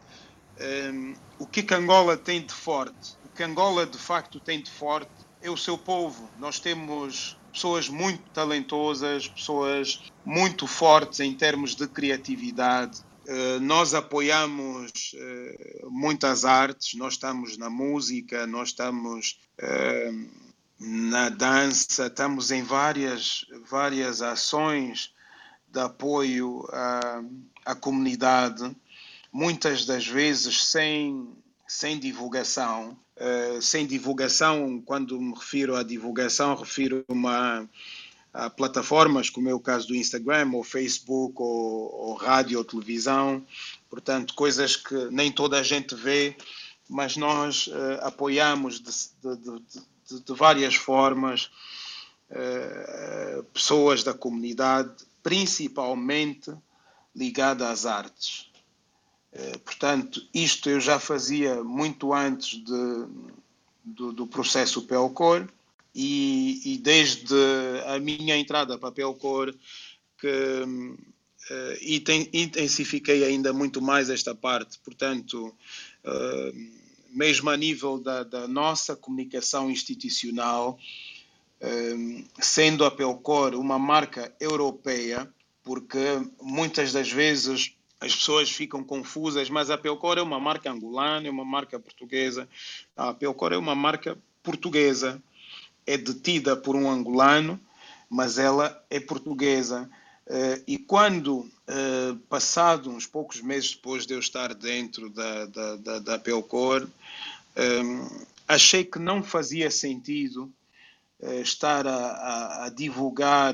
[0.59, 4.71] ehm, o que, que Angola tem de forte, o que Angola de facto tem de
[4.71, 6.29] forte é o seu povo.
[6.39, 13.01] Nós temos pessoas muito talentosas, pessoas muito fortes em termos de criatividade.
[13.27, 20.29] Uh, nós apoiamos uh, muitas artes, nós estamos na música, nós estamos uh,
[20.79, 25.13] na dança, estamos em várias, várias ações
[25.73, 27.23] de apoio à,
[27.65, 28.75] à comunidade,
[29.31, 31.35] muitas das vezes sem,
[31.67, 32.95] sem divulgação.
[33.15, 39.87] Uh, sem divulgação, quando me refiro à divulgação, refiro-me a, plataformas como é o caso
[39.87, 43.45] do Instagram, ou Facebook, ou, ou rádio ou televisão,
[43.89, 46.35] portanto, coisas que nem toda a gente vê,
[46.89, 49.61] mas nós uh, apoiamos de, de, de,
[50.09, 51.51] de, de várias formas
[52.31, 54.91] uh, pessoas da comunidade,
[55.23, 56.53] principalmente
[57.15, 58.51] ligada às artes.
[59.31, 63.07] Eh, portanto, isto eu já fazia muito antes de,
[63.83, 65.47] do, do processo Pelcor
[65.95, 67.35] e, e, desde
[67.87, 69.53] a minha entrada para Pelcor
[70.17, 74.79] que uh, intensifiquei ainda muito mais esta parte.
[74.79, 75.53] Portanto,
[76.03, 76.69] uh,
[77.09, 80.79] mesmo a nível da, da nossa comunicação institucional,
[82.39, 85.31] sendo a Pelcor uma marca europeia,
[85.63, 85.99] porque
[86.41, 91.31] muitas das vezes as pessoas ficam confusas, mas a Pelcor é uma marca angolana, é
[91.31, 92.49] uma marca portuguesa.
[92.97, 95.23] A Pelcor é uma marca portuguesa,
[95.87, 97.57] é detida por um angolano,
[98.09, 99.89] mas ela é portuguesa.
[100.27, 105.75] Uh, e quando, uh, passado uns poucos meses depois de eu estar dentro da, da,
[105.77, 106.87] da, da Pelcor,
[107.55, 107.81] eh,
[108.47, 110.51] achei que não fazia sentido
[111.41, 113.53] estar a, a, a, divulgar,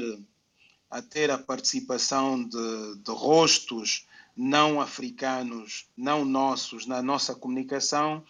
[0.89, 8.23] a ter a participação de, de rostos não africanos, não nossos, na nossa comunicação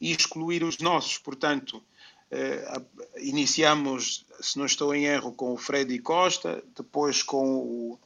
[0.00, 1.18] e excluir os nossos.
[1.18, 1.80] Portanto,
[2.32, 2.82] eh,
[3.18, 7.98] iniciamos, se não estou em erro, com o Freddy Costa, depois com o,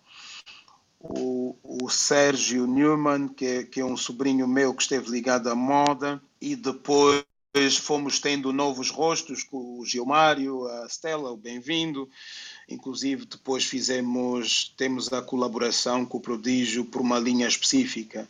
[1.01, 5.55] o, o Sérgio Newman, que é, que é um sobrinho meu que esteve ligado à
[5.55, 7.25] moda, e depois
[7.77, 12.09] fomos tendo novos rostos com o Gilmário, a Stella, o Bem-vindo,
[12.69, 18.29] Inclusive, depois fizemos, temos a colaboração com o Prodígio por uma linha específica,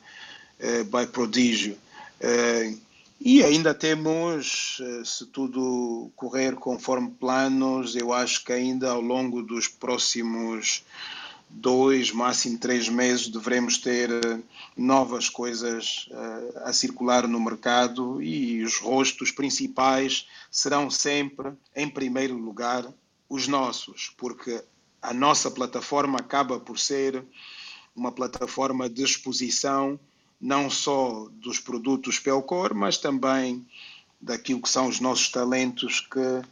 [0.61, 1.79] uh, by Prodígio.
[2.21, 2.79] Uh,
[3.19, 9.43] e ainda temos, uh, se tudo correr conforme planos, eu acho que ainda ao longo
[9.43, 10.85] dos próximos
[11.59, 14.11] dois, máximo três meses, devemos ter
[14.77, 16.09] novas coisas
[16.65, 22.87] a circular no mercado e os rostos principais serão sempre, em primeiro lugar,
[23.29, 24.63] os nossos, porque
[25.01, 27.25] a nossa plataforma acaba por ser
[27.95, 29.99] uma plataforma de exposição
[30.39, 33.67] não só dos produtos Pelcor, mas também
[34.21, 36.43] daquilo que são os nossos talentos que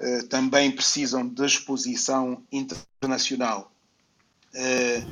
[0.00, 3.70] eh, também precisam de exposição internacional.
[4.54, 5.02] Eh,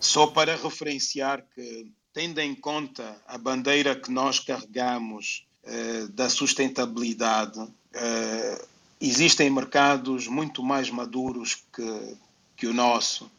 [0.00, 7.60] só para referenciar que, tendo em conta a bandeira que nós carregamos eh, da sustentabilidade,
[7.92, 8.66] eh,
[9.00, 12.16] existem mercados muito mais maduros que,
[12.56, 13.30] que o nosso,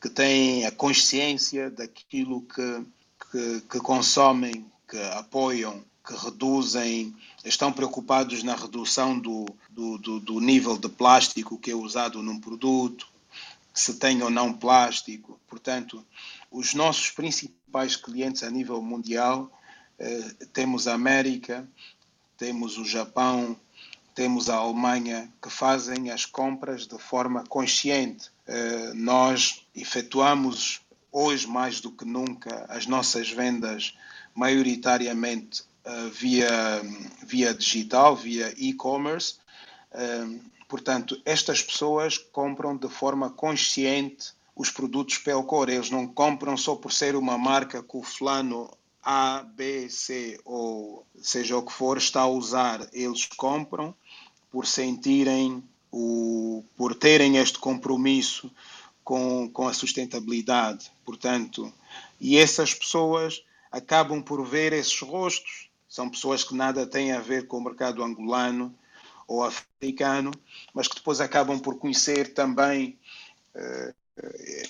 [0.00, 2.84] que têm a consciência daquilo que,
[3.30, 10.40] que, que consomem, que apoiam, que reduzem, estão preocupados na redução do, do, do, do
[10.40, 13.06] nível de plástico que é usado num produto,
[13.72, 15.40] se tem ou não plástico.
[15.46, 16.04] Portanto,
[16.50, 19.50] os nossos principais clientes a nível mundial,
[19.98, 21.68] eh, temos a América,
[22.36, 23.58] temos o Japão,
[24.14, 28.30] temos a Alemanha que fazem as compras de forma consciente.
[28.46, 30.80] Eh, nós efetuamos
[31.12, 33.96] hoje mais do que nunca as nossas vendas
[34.34, 36.82] maioritariamente eh, via,
[37.26, 39.36] via digital, via e-commerce.
[39.92, 40.26] Eh,
[40.70, 45.68] portanto, estas pessoas compram de forma consciente os produtos Pelcor.
[45.68, 48.70] Eles não compram só por ser uma marca que o fulano
[49.02, 52.88] A, B, C ou seja o que for está a usar.
[52.92, 53.92] Eles compram
[54.50, 58.50] por sentirem o, por terem este compromisso
[59.02, 60.90] com, com a sustentabilidade.
[61.04, 61.72] Portanto,
[62.20, 65.68] e essas pessoas acabam por ver esses rostos.
[65.88, 68.72] São pessoas que nada têm a ver com o mercado angolano
[69.30, 70.32] ou africano,
[70.74, 72.98] mas que depois acabam por conhecer também
[73.54, 73.94] uh,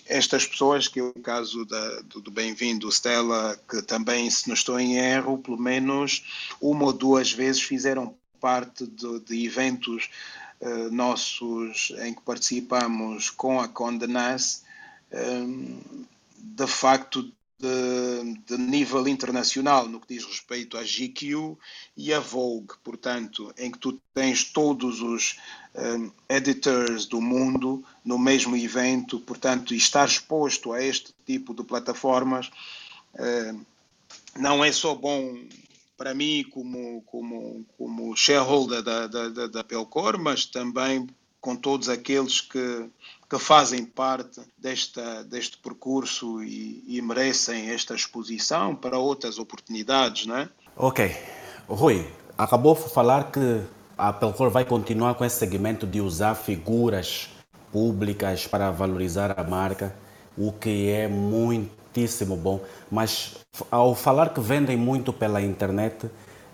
[0.07, 4.55] estas pessoas, que é o caso da, do, do bem-vindo Stella, que também, se não
[4.55, 10.11] estou em erro, pelo menos uma ou duas vezes fizeram parte de, de eventos
[10.61, 14.63] uh, nossos em que participamos com a Condé Nast,
[15.11, 15.81] um,
[16.37, 21.57] de facto de, de, nível internacional no que diz respeito à GQ
[21.97, 25.39] e à Vogue, portanto, em que tu tens todos os
[25.75, 31.63] um, editors do mundo no mesmo evento, portanto, e estar exposto a este tipo de
[31.63, 32.51] plataformas
[33.15, 33.61] uh,
[34.37, 35.39] não é só bom
[35.97, 41.07] para mim como, como, como shareholder da, da, da Pelcor, mas também
[41.41, 42.91] com todos aqueles que,
[43.29, 50.37] que fazem parte desta, deste percurso e, e merecem esta exposição para outras oportunidades, não
[50.37, 50.49] é?
[50.77, 51.17] Ok.
[51.69, 53.63] Rui, acabou de falar que
[53.97, 57.29] a Pelcor vai continuar com esse segmento de usar figuras
[57.71, 59.95] públicas para valorizar a marca,
[60.37, 62.61] o que é muitíssimo bom.
[62.91, 63.37] Mas
[63.71, 66.11] ao falar que vendem muito pela internet,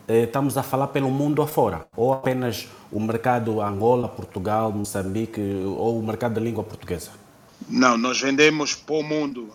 [0.09, 6.03] estamos a falar pelo mundo afora, ou apenas o mercado Angola, Portugal, Moçambique, ou o
[6.03, 7.11] mercado da língua portuguesa?
[7.69, 9.53] Não, nós vendemos para o mundo.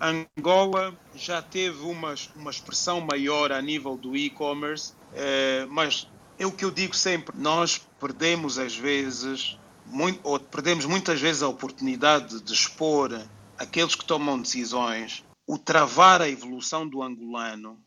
[0.00, 6.52] Angola já teve uma, uma expressão maior a nível do e-commerce, eh, mas é o
[6.52, 12.40] que eu digo sempre: nós perdemos às vezes, muito, ou perdemos muitas vezes a oportunidade
[12.42, 13.18] de expor
[13.58, 15.24] aqueles que tomam decisões.
[15.46, 17.78] O travar a evolução do angolano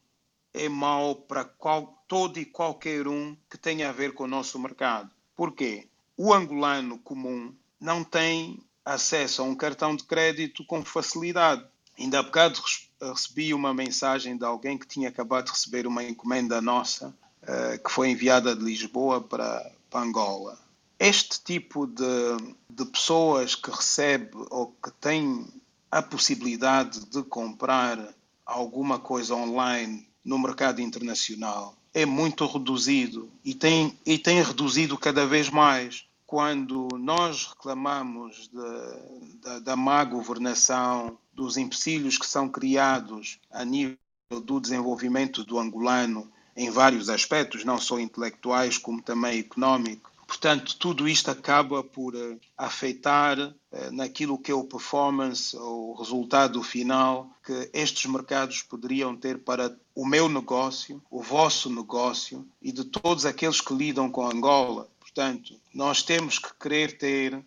[0.58, 4.60] é mau para qual, todo e qualquer um que tenha a ver com o nosso
[4.60, 5.10] mercado.
[5.36, 5.88] Porquê?
[6.16, 11.64] O angolano comum não tem acesso a um cartão de crédito com facilidade.
[11.98, 12.60] Ainda há bocado
[13.02, 17.92] recebi uma mensagem de alguém que tinha acabado de receber uma encomenda nossa, uh, que
[17.92, 20.58] foi enviada de Lisboa para, para Angola.
[21.00, 25.46] Este tipo de, de pessoas que recebe ou que tem
[25.92, 28.14] a possibilidade de comprar
[28.46, 35.26] alguma coisa online no mercado internacional é muito reduzido e tem, e tem reduzido cada
[35.26, 43.40] vez mais quando nós reclamamos de, de, da má governação, dos empecilhos que são criados
[43.50, 43.98] a nível
[44.44, 50.12] do desenvolvimento do angolano em vários aspectos, não só intelectuais como também económico.
[50.28, 56.62] Portanto, tudo isto acaba por uh, afetar uh, naquilo que é o performance, o resultado
[56.62, 62.84] final que estes mercados poderiam ter para o meu negócio, o vosso negócio e de
[62.84, 64.90] todos aqueles que lidam com Angola.
[65.00, 67.42] Portanto, nós temos que querer ter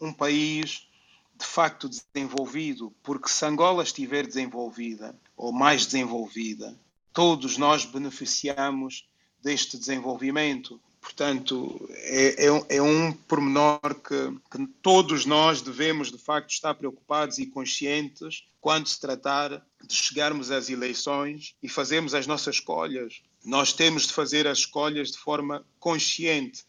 [0.00, 0.88] um país
[1.36, 6.78] de facto desenvolvido, porque se Angola estiver desenvolvida ou mais desenvolvida,
[7.12, 9.08] todos nós beneficiamos
[9.42, 10.80] deste desenvolvimento.
[11.04, 17.38] Portanto, é, é, é um pormenor que, que, todos nós devemos, de facto, estar preocupados
[17.38, 19.50] e conscientes quando se tratar
[19.86, 23.20] de chegarmos às eleições e fazermos as nossas escolhas.
[23.44, 26.64] Nós temos de fazer as escolhas de forma consciente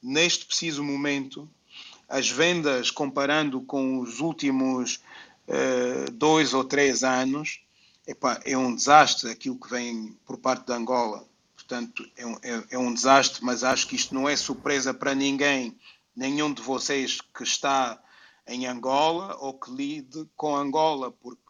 [0.00, 1.50] neste preciso momento,
[2.08, 5.00] as vendas, comparando com os últimos
[5.48, 7.60] uh, dois ou três anos,
[8.06, 11.26] epá, é um desastre aquilo que vem por parte da Angola.
[11.72, 15.14] Portanto, é um, é, é um desastre, mas acho que isto não é surpresa para
[15.14, 15.74] ninguém,
[16.14, 17.98] nenhum de vocês que está
[18.46, 21.40] em Angola ou que lide com Angola, porque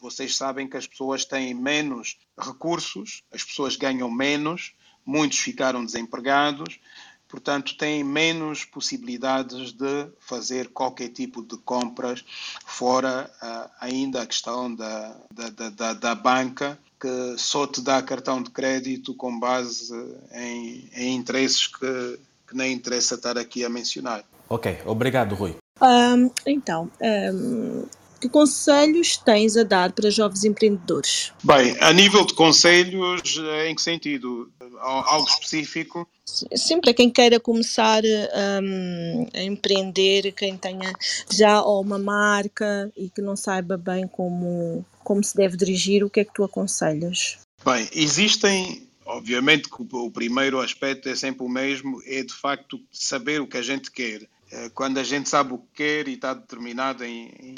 [0.00, 4.74] vocês sabem que as pessoas têm menos recursos, as pessoas ganham menos,
[5.06, 6.80] muitos ficaram desempregados,
[7.28, 12.24] portanto, têm menos possibilidades de fazer qualquer tipo de compras,
[12.66, 18.42] fora uh, ainda a questão da, da, da, da, banca, que só te dá cartão
[18.42, 19.92] de crédito com base
[20.32, 24.24] em, em interesses que, que nem interessa estar aqui a mencionar.
[24.48, 25.56] Ok, obrigado, Rui.
[25.80, 27.84] Um, então, um,
[28.20, 31.32] que conselhos tens a dar para jovens empreendedores?
[31.42, 34.50] Bem, a nível de conselhos, em que sentido?
[34.80, 36.08] Algo específico?
[36.54, 40.92] Sempre quem queira começar um, a empreender, quem tenha
[41.32, 46.20] já uma marca e que não saiba bem como, como se deve dirigir, o que
[46.20, 47.38] é que tu aconselhas?
[47.64, 53.40] Bem, existem Obviamente que o primeiro aspecto é sempre o mesmo, é de facto saber
[53.40, 54.28] o que a gente quer.
[54.52, 57.54] Eh, quando a gente sabe o que quer e está determinado em, em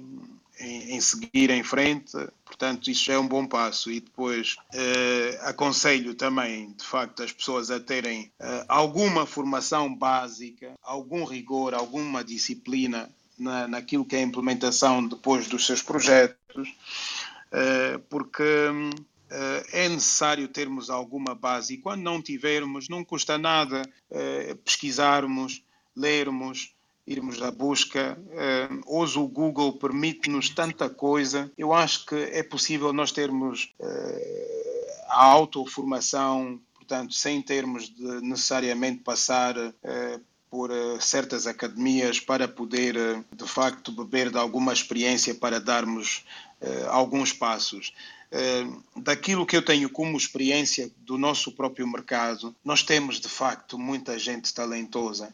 [0.60, 2.12] em, em, seguir em frente,
[2.44, 3.90] portanto, isso é um bom passo.
[3.90, 10.74] E depois eh, aconselho também, de facto, as pessoas a terem eh, alguma formação básica,
[10.82, 16.74] algum rigor, alguma disciplina na, naquilo que é a implementação depois dos seus projetos,
[17.50, 18.42] eh, porque
[19.72, 23.88] é necessário termos alguma base e quando não tivermos, não custa nada
[24.64, 25.62] pesquisarmos,
[25.96, 26.74] lermos
[27.06, 28.18] irmos à busca.
[28.86, 31.50] Hoje o Google permite-nos tanta coisa.
[31.56, 39.02] Eu acho que é possível nós termos uh, a autoformação, portanto, sem termos de necessariamente
[39.02, 40.20] passar uh,
[40.50, 40.70] por
[41.00, 42.96] certas academias para poder,
[43.32, 46.24] de facto, beber de alguma experiência para darmos
[46.88, 47.94] alguns passos.
[48.96, 54.18] daquilo que eu tenho como experiência do nosso próprio mercado, nós temos de facto muita
[54.18, 55.32] gente talentosa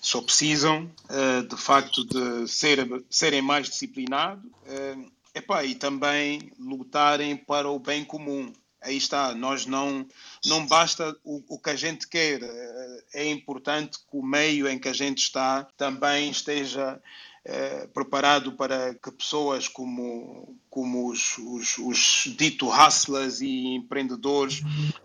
[0.00, 7.36] só precisam, uh, de facto, de ser, serem mais disciplinados uh, epá, e também lutarem
[7.36, 8.52] para o bem comum.
[8.80, 10.06] Aí está, nós não,
[10.44, 14.78] não basta o, o que a gente quer, uh, é importante que o meio em
[14.78, 17.00] que a gente está também esteja
[17.48, 24.62] eh, preparado para que pessoas como, como os, os, os dito hustlers e empreendedores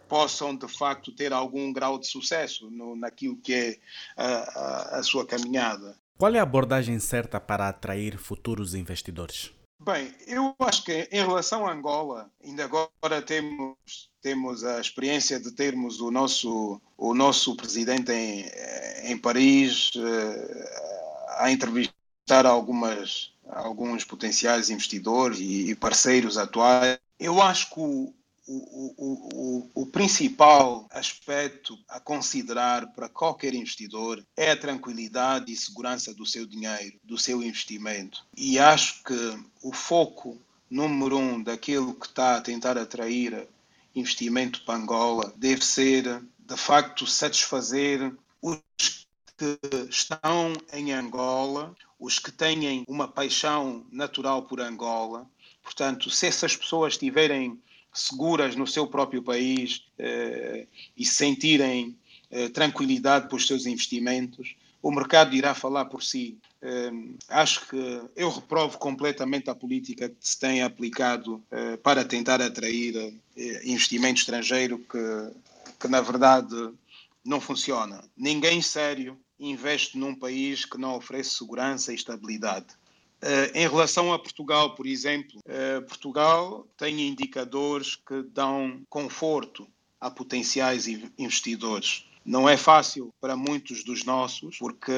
[0.10, 3.78] possam de facto ter algum grau de sucesso no, naquilo que é
[4.18, 5.96] a, a, a sua caminhada.
[6.18, 9.52] Qual é a abordagem certa para atrair futuros investidores?
[9.80, 15.52] Bem, eu acho que em relação a Angola, ainda agora temos, temos a experiência de
[15.52, 18.46] termos o nosso, o nosso presidente em,
[19.04, 19.92] em Paris
[21.38, 26.98] a entrevistar algumas, alguns potenciais investidores e parceiros atuais.
[27.20, 28.14] Eu acho que o,
[28.48, 36.14] o, o, o, principal aspecto a considerar para qualquer investidor é a tranquilidade e segurança
[36.14, 38.26] do seu dinheiro, do seu investimento.
[38.36, 40.38] E acho que o foco
[40.70, 43.48] número um daquilo que está a tentar atrair
[43.94, 49.01] investimento para Angola deve ser, de facto, satisfazer os
[49.42, 49.58] que
[49.90, 55.28] estão em Angola, os que têm uma paixão natural por Angola.
[55.64, 57.60] Portanto, se essas pessoas estiverem
[57.92, 61.98] seguras no seu próprio país eh, e sentirem
[62.30, 66.38] eh, tranquilidade por seus investimentos, o mercado irá falar por si.
[66.62, 66.92] Eh,
[67.30, 72.96] acho que eu reprovo completamente a política que se tem aplicado eh, para tentar atrair
[73.36, 75.32] eh, investimento estrangeiro, que,
[75.80, 76.56] que na verdade
[77.26, 78.04] não funciona.
[78.16, 82.68] Ninguém sério investe num país que não oferece segurança e estabilidade.
[83.22, 89.68] Uh, em relação a Portugal, por exemplo, uh, Portugal tem indicadores que dão conforto
[90.00, 90.88] a potenciais
[91.20, 92.08] investidores.
[92.26, 94.92] Não é fácil para muitos dos nossos, porque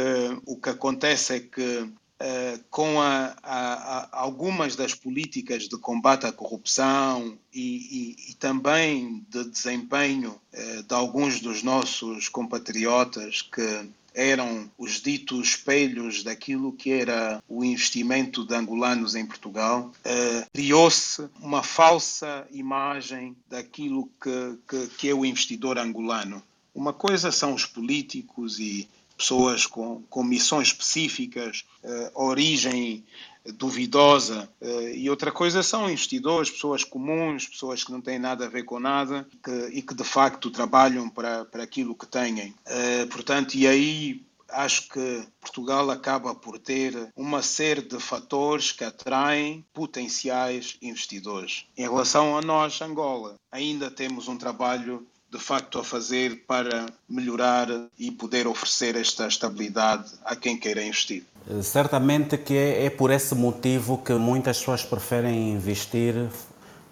[0.45, 6.25] o que acontece é que uh, com a, a, a algumas das políticas de combate
[6.25, 10.39] à corrupção e, e, e também de desempenho
[10.87, 18.45] de alguns dos nossos compatriotas que eram os ditos espelhos daquilo que era o investimento
[18.45, 19.91] de angolanos em Portugal.
[20.05, 26.43] Uh, Criou-se uma falsa imagem daquilo que, que, que é o investidor angolano.
[26.73, 28.87] Uma coisa são os políticos e
[29.17, 33.03] pessoas com, com missões específicas, uh, origem
[33.45, 38.49] duvidosa, uh, e outra coisa são investidores, pessoas comuns, pessoas que não têm nada a
[38.49, 42.55] ver com nada que, e que de facto trabalham para, para aquilo que têm.
[42.67, 48.83] Uh, portanto, e aí acho que Portugal acaba por ter uma série de fatores que
[48.83, 51.65] atraem potenciais investidores.
[51.75, 57.67] Em relação a nós, Angola, ainda temos um trabalho de facto a fazer para melhorar
[57.97, 61.25] e poder oferecer esta estabilidade a quem queira investir.
[61.61, 66.15] Certamente que é, é por esse motivo que muitas pessoas preferem investir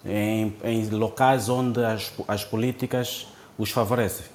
[0.05, 3.27] em, em locais onde as, as políticas
[3.57, 4.25] os favorecem.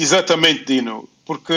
[0.00, 1.52] Exatamente, Dino, porque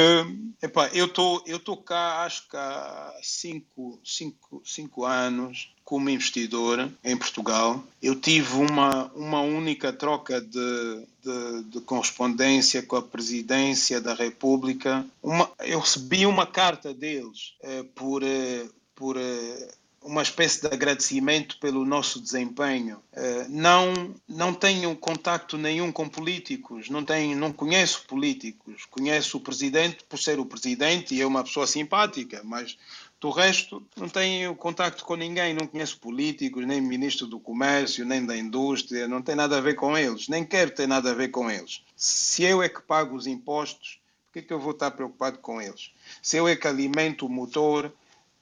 [0.64, 7.16] epá, eu tô, estou cá, acho que há cinco, cinco, cinco anos, como investidor em
[7.16, 7.84] Portugal.
[8.02, 15.06] Eu tive uma, uma única troca de, de, de correspondência com a presidência da República.
[15.22, 18.66] Uma, eu recebi uma carta deles eh, por, eh,
[18.96, 19.72] por eh,
[20.02, 23.02] uma espécie de agradecimento pelo nosso desempenho.
[23.14, 28.86] Uh, não não tenho contacto nenhum com políticos, não tenho, não conheço políticos.
[28.86, 32.78] Conheço o presidente por ser o presidente e é uma pessoa simpática, mas
[33.20, 38.26] do resto não tenho contacto com ninguém, não conheço políticos, nem ministro do comércio, nem
[38.26, 41.28] da indústria, não tem nada a ver com eles, nem quero ter nada a ver
[41.28, 41.84] com eles.
[41.96, 45.38] Se eu é que pago os impostos, por que, é que eu vou estar preocupado
[45.38, 45.92] com eles?
[46.22, 47.94] Se eu é que alimento o motor,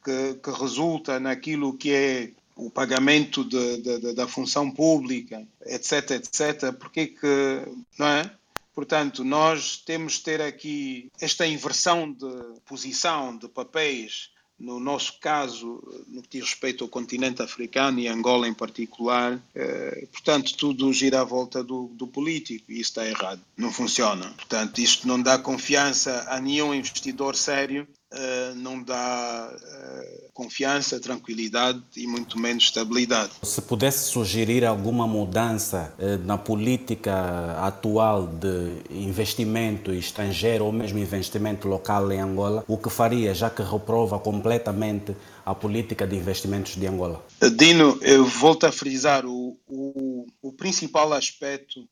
[0.04, 6.74] que, que resulta naquilo que é o pagamento de, de, da função pública, etc, etc,
[6.78, 7.62] porque que,
[7.97, 8.32] não é?
[8.76, 12.32] Portanto, nós temos de ter aqui esta inversão de
[12.66, 18.47] posição de papéis, no nosso caso, no que diz respeito ao continente africano e Angola
[18.47, 19.41] em particular.
[19.56, 24.30] Eh, portanto, tudo gira à volta do, do político e isso está errado, não funciona.
[24.32, 31.84] Portanto, isto não dá confiança a nenhum investidor sério Uh, não dá uh, confiança, tranquilidade
[31.95, 33.34] e muito menos estabilidade.
[33.43, 41.68] Se pudesse sugerir alguma mudança uh, na política atual de investimento estrangeiro ou mesmo investimento
[41.68, 46.88] local em Angola, o que faria, já que reprova completamente a política de investimentos de
[46.88, 47.24] Angola?
[47.57, 51.88] Dino, eu volto a frisar o, o, o principal aspecto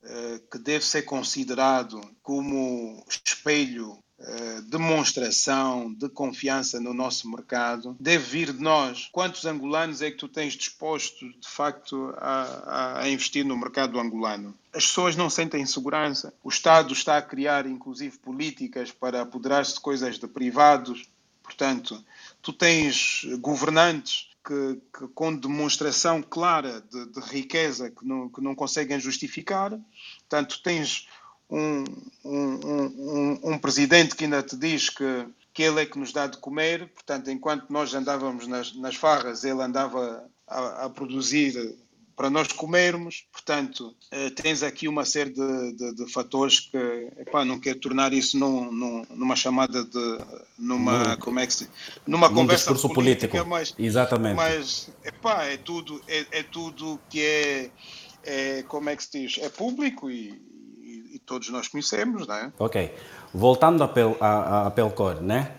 [0.52, 4.07] que deve ser considerado como espelho eh,
[4.68, 9.08] demonstração de confiança no nosso mercado deve vir de nós.
[9.12, 14.58] Quantos angolanos é que tu tens disposto, de facto, a, a investir no mercado angolano?
[14.74, 16.34] As pessoas não sentem segurança.
[16.44, 21.08] O Estado está a criar, inclusive, políticas para apoderar-se de coisas de privados.
[21.44, 22.04] Portanto,
[22.42, 28.56] tu tens governantes que, que, com demonstração clara de, de riqueza que não, que não
[28.56, 29.72] conseguem justificar.
[30.20, 31.08] Portanto, tens
[31.50, 31.84] um,
[32.24, 36.28] um, um, um, presidente que ainda te diz que, que ele é que nos dá
[36.28, 41.78] de comer, portanto, enquanto nós andávamos nas, nas farras, ele andava a, a produzir
[42.18, 43.28] para nós comermos.
[43.32, 46.78] Portanto, uh, tens aqui uma série de, de, de fatores que,
[47.20, 50.18] epá, não quero tornar isso num, num, numa chamada de,
[50.58, 51.70] numa, Num- como é que se,
[52.08, 53.50] numa num conversa discurso política, político.
[53.50, 54.36] mas Exatamente.
[54.36, 57.72] mas epá, é tudo é, é tudo que é,
[58.24, 60.42] é como é que se diz é público e
[61.28, 62.52] todos nós conhecemos não é?
[62.58, 62.92] Ok.
[63.34, 65.52] Voltando à, Pel, à, à Pelcor, né?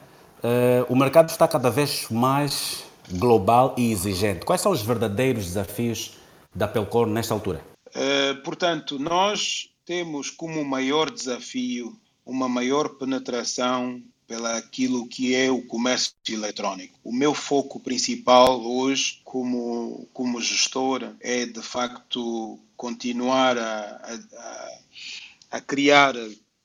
[0.42, 4.44] Eh, o mercado está cada vez mais global e exigente.
[4.44, 6.16] Quais são os verdadeiros desafios
[6.54, 7.60] da Pelcor nesta altura?
[7.94, 11.94] Eh, portanto nós temos como maior desafio
[12.24, 16.98] uma maior penetração pela aquilo que é o comércio eletrónico.
[17.02, 24.77] O meu foco principal hoje como, como gestor é de facto continuar a, a-
[25.50, 26.14] a- criar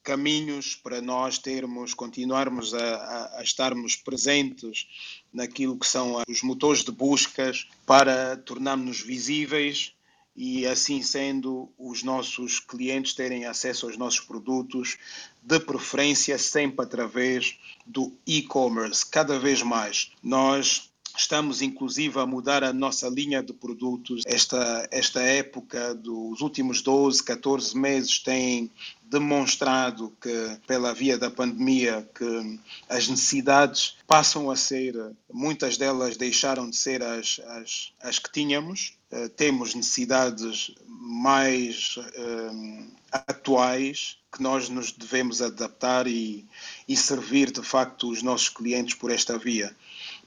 [0.03, 4.87] caminhos para nós termos, continuarmos a, a- a estarmos presentes
[5.31, 9.93] naquilo que são os motores de buscas para tornarmos-nos visíveis
[10.35, 14.97] e assim sendo os nossos clientes terem acesso aos nossos produtos
[15.41, 17.55] de preferência sempre através
[17.85, 19.05] do e-commerce.
[19.05, 24.23] Cada vez mais nós Estamos, inclusive, a mudar a nossa linha de produtos.
[24.25, 28.71] Esta, esta época dos últimos 12, 14 meses tem
[29.03, 32.59] demonstrado que, pela via da pandemia, que
[32.89, 34.95] as necessidades passam a ser,
[35.31, 38.97] muitas delas deixaram de ser as, as, as que tínhamos.
[39.11, 46.43] Eh, temos necessidades mais eh, atuais que nós nos devemos adaptar e,
[46.87, 49.75] e servir, de facto, os nossos clientes por esta via.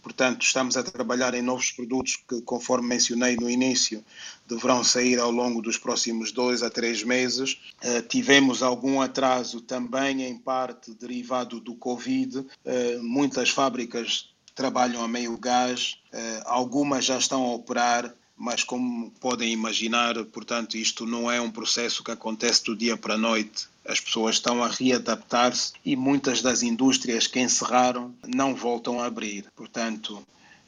[0.06, 4.04] Portanto, estamos a trabalhar em novos produtos que, conforme mencionei no início,
[4.46, 7.58] deverão sair ao longo dos próximos dois a três meses.
[7.82, 12.46] Eh, tivemos algum atraso também, em parte derivado do Covid.
[12.64, 19.10] Eh, muitas fábricas trabalham a meio gás, eh, algumas já estão a operar, mas como
[19.12, 23.66] podem imaginar, portanto, isto não é um processo que acontece do dia para a noite.
[23.84, 29.50] As pessoas estão a readaptar-se e muitas das indústrias que encerraram não voltam a abrir.
[29.56, 30.26] Portanto,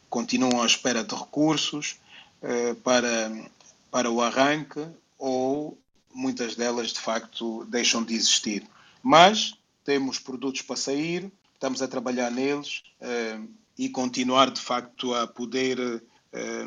[0.09, 1.97] continuam à espera de recursos
[2.41, 3.31] eh, para,
[3.91, 4.87] para o arranque
[5.19, 5.77] ou
[6.15, 8.65] muitas delas, de facto, deixam de existir.
[9.03, 9.55] Mas
[9.85, 13.39] temos produtos para sair, estamos a trabalhar neles eh,
[13.77, 16.03] e continuar, de facto, a poder
[16.33, 16.67] eh,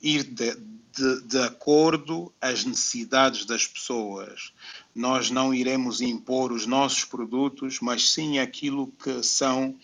[0.00, 0.54] ir de,
[0.98, 4.52] de, de acordo às necessidades das pessoas.
[4.94, 9.76] Nós não iremos impor os nossos produtos, mas sim aquilo que são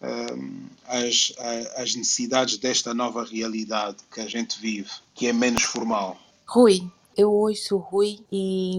[0.00, 1.32] hum, as,
[1.76, 6.18] as necessidades desta nova realidade que a gente vive, que é menos formal.
[6.46, 8.78] Rui, eu ouço o Rui e,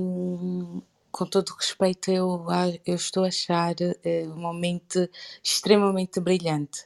[1.12, 2.46] com todo respeito, eu,
[2.86, 5.10] eu estou a achar eh, uma mente
[5.44, 6.86] extremamente brilhante.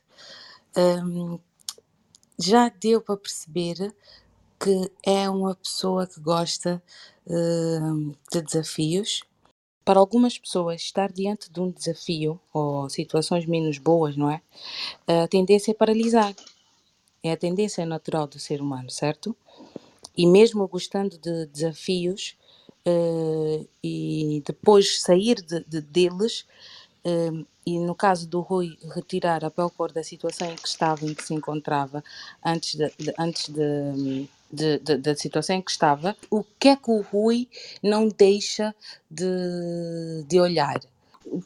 [0.75, 1.39] Hum,
[2.39, 3.93] já deu para perceber
[4.59, 6.81] que é uma pessoa que gosta
[7.27, 9.23] hum, de desafios.
[9.85, 14.41] Para algumas pessoas, estar diante de um desafio ou situações menos boas, não é?
[15.07, 16.35] A tendência é paralisar.
[17.23, 19.35] É a tendência natural do ser humano, certo?
[20.15, 22.37] e mesmo gostando de desafios
[22.85, 26.45] eh, e depois sair de, de- deles
[27.05, 27.31] eh,
[27.67, 31.21] e no caso do Rui retirar a Pelcor da situação em que estava, em que
[31.21, 32.01] se encontrava
[32.41, 36.75] antes, de, de- antes de, de- de- da situação em que estava, o que é
[36.77, 37.45] que o Rui
[37.83, 38.73] não deixa
[39.11, 39.25] de,
[40.25, 40.79] de olhar?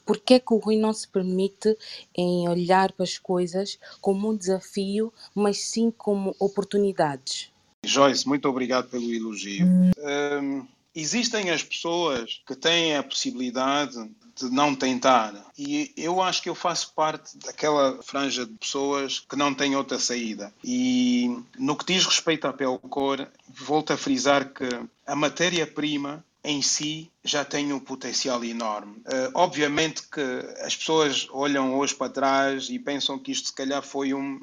[0.05, 1.75] Porquê é que o Rui não se permite
[2.15, 7.49] em olhar para as coisas como um desafio, mas sim como oportunidades?
[7.83, 9.65] Joyce, muito obrigado pelo elogio.
[9.65, 13.97] Hum, existem as pessoas que têm a possibilidade
[14.35, 15.33] de não tentar.
[15.57, 19.99] E eu acho que eu faço parte daquela franja de pessoas que não têm outra
[19.99, 20.53] saída.
[20.63, 24.67] E no que diz respeito à Pelcor, volto a frisar que
[25.05, 29.01] a matéria-prima em si já tem um potencial enorme.
[29.05, 30.21] Eh, obviamente que
[30.61, 34.41] as pessoas olham hoje para trás e pensam que isto se calhar foi um,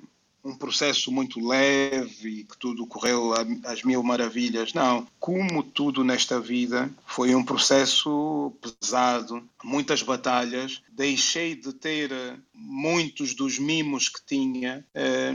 [0.48, 3.34] um processo muito leve e que tudo correu
[3.64, 4.72] às mil maravilhas.
[4.72, 5.06] Não.
[5.20, 10.82] Como tudo nesta vida, foi um processo pesado, muitas batalhas.
[10.90, 15.34] Deixei de ter eh, muitos dos mimos que tinha, eh,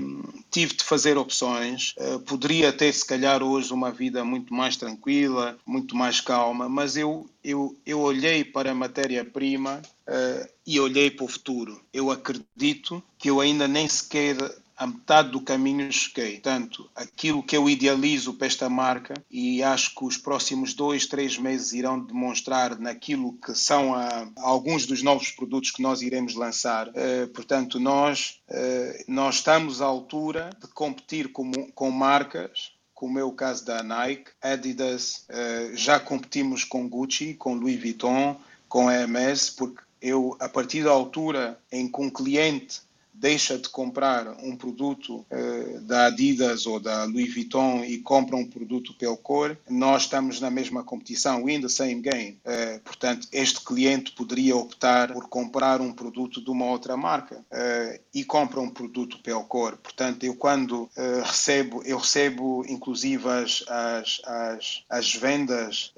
[0.50, 1.94] tive de fazer opções.
[1.98, 6.98] Eh, poderia ter, se calhar, hoje uma vida muito mais tranquila, muito mais calma, mas
[6.98, 11.80] eu, eu, eu olhei para a matéria-prima eh, e olhei para o futuro.
[11.94, 14.36] Eu acredito que eu ainda nem sequer
[14.84, 16.34] a metade do caminho cheguei.
[16.34, 21.38] Portanto, aquilo que eu idealizo para esta marca, e acho que os próximos dois, três
[21.38, 26.90] meses irão demonstrar naquilo que são a- alguns dos novos produtos que nós iremos lançar.
[26.94, 33.24] Eh, portanto, nós, eh, nós estamos à altura de competir com, com marcas como é
[33.24, 38.38] o caso da Nike, Adidas, eh, já competimos com Gucci, com Louis Vuitton,
[38.70, 42.82] com a Hermes, porque eu, a partir da altura em que um cliente
[43.14, 48.46] deixa de comprar um produto uh, da Adidas ou da Louis Vuitton e compra um
[48.46, 52.40] produto Pelcor, nós estamos na mesma competição, in the same game.
[52.46, 58.00] Uh, portanto, este cliente poderia optar por comprar um produto de uma outra marca uh,
[58.14, 59.78] e compra um produto Pelcor.
[59.78, 60.90] Portanto, eu quando
[61.24, 65.94] recebo, eu recebo inclusive as, as, as, as vendas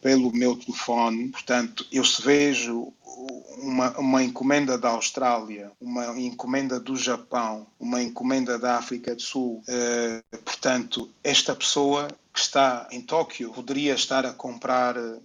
[0.00, 2.92] pelo meu telefone, portanto, eu se vejo
[3.58, 9.62] uma, uma encomenda da Austrália, uma encomenda do Japão, uma encomenda da África do Sul.
[9.68, 15.20] Uh, portanto, esta pessoa que está em Tóquio poderia estar a comprar, uh,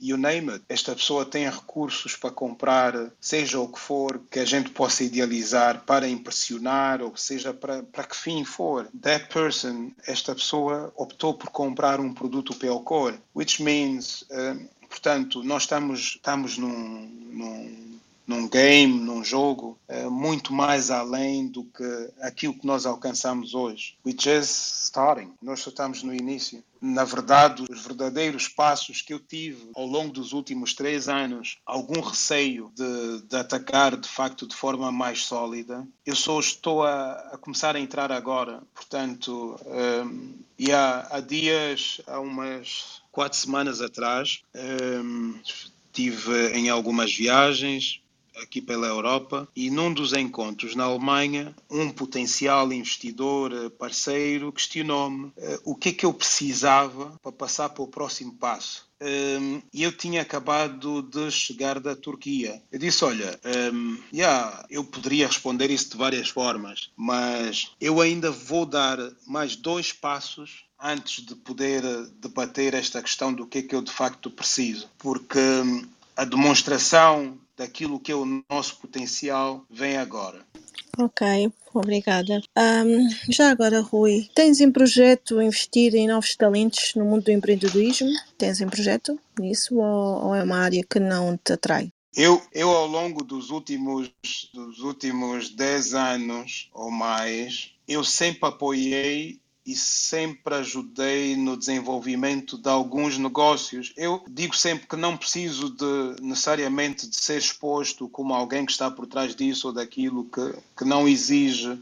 [0.00, 0.64] you name it.
[0.68, 5.82] Esta pessoa tem recursos para comprar, seja o que for, que a gente possa idealizar
[5.86, 8.88] para impressionar, ou seja para, para que fim for.
[9.00, 14.22] That person, esta pessoa, optou por comprar um produto Pelcor, which means.
[14.22, 21.46] Uh, Portanto, nós estamos, estamos num, num, num game, num jogo, é, muito mais além
[21.46, 23.96] do que aquilo que nós alcançamos hoje.
[24.04, 24.50] We just
[24.84, 25.32] starting.
[25.40, 26.62] Nós só estamos no início.
[26.80, 32.00] Na verdade, os verdadeiros passos que eu tive ao longo dos últimos três anos, algum
[32.00, 37.38] receio de, de atacar de facto de forma mais sólida, eu só estou a, a
[37.38, 38.62] começar a entrar agora.
[38.74, 47.14] Portanto, um, e há, há dias, há umas quatro semanas atrás, um, estive em algumas
[47.14, 48.00] viagens
[48.36, 55.26] aqui pela Europa e num dos encontros na Alemanha, um potencial investidor eh, parceiro questionou-me
[55.26, 55.32] uh,
[55.64, 58.89] o que é que eu precisava para passar para o próximo passo.
[59.02, 62.62] Um, eu tinha acabado de chegar da Turquia.
[62.70, 63.38] Eu disse: Olha,
[63.72, 69.56] um, yeah, eu poderia responder isso de várias formas, mas eu ainda vou dar mais
[69.56, 71.82] dois passos antes de poder
[72.20, 75.38] debater esta questão do que é que eu de facto preciso, porque
[76.16, 80.44] a demonstração daquilo que é o nosso potencial vem agora.
[81.00, 82.42] Ok, obrigada.
[82.54, 88.10] Um, já agora, Rui, tens em projeto investir em novos talentos no mundo do empreendedorismo?
[88.36, 91.90] Tens em projeto isso ou, ou é uma área que não te atrai?
[92.14, 94.12] Eu, eu ao longo dos últimos,
[94.52, 102.68] dos últimos 10 anos ou mais, eu sempre apoiei e sempre ajudei no desenvolvimento de
[102.68, 103.92] alguns negócios.
[103.96, 108.90] Eu digo sempre que não preciso de necessariamente de ser exposto como alguém que está
[108.90, 111.78] por trás disso ou daquilo que, que não exige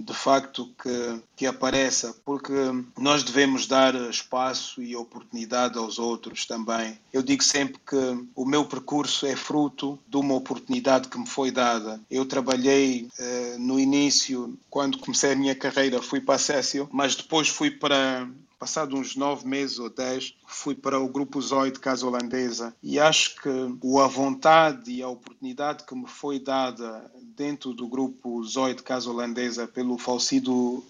[0.00, 2.52] de facto que, que apareça, porque
[2.98, 6.98] nós devemos dar espaço e oportunidade aos outros também.
[7.12, 11.50] Eu digo sempre que o meu percurso é fruto de uma oportunidade que me foi
[11.50, 12.00] dada.
[12.10, 17.14] Eu trabalhei eh, no início, quando comecei a minha carreira, fui para a Cécio, mas
[17.14, 18.28] depois fui para
[18.60, 23.00] passado uns nove meses ou dez, fui para o Grupo Zoe de Casa Holandesa e
[23.00, 28.74] acho que a vontade e a oportunidade que me foi dada dentro do Grupo Zoe
[28.74, 30.84] de Casa Holandesa pelo falecido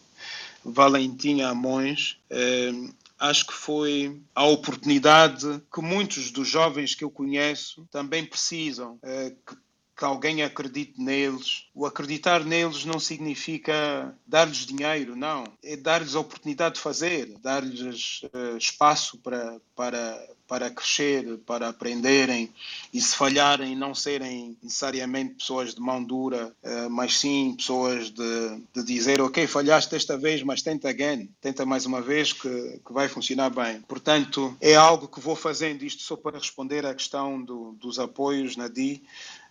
[0.64, 2.73] Valentim Amões eh,
[3.21, 9.33] acho que foi a oportunidade que muitos dos jovens que eu conheço também precisam, eh,
[9.47, 9.55] que
[10.01, 11.66] que alguém acredite neles.
[11.74, 15.44] O acreditar neles não significa dar-lhes dinheiro, não.
[15.62, 22.51] É dar-lhes a oportunidade de fazer, dar-lhes uh, espaço para, para, para crescer, para aprenderem
[22.94, 28.62] e, se falharem, não serem necessariamente pessoas de mão dura, uh, mas sim pessoas de,
[28.74, 32.90] de dizer: Ok, falhaste desta vez, mas tenta again, tenta mais uma vez que, que
[32.90, 33.82] vai funcionar bem.
[33.82, 38.57] Portanto, é algo que vou fazendo, isto só para responder à questão do, dos apoios
[38.57, 39.03] na DI.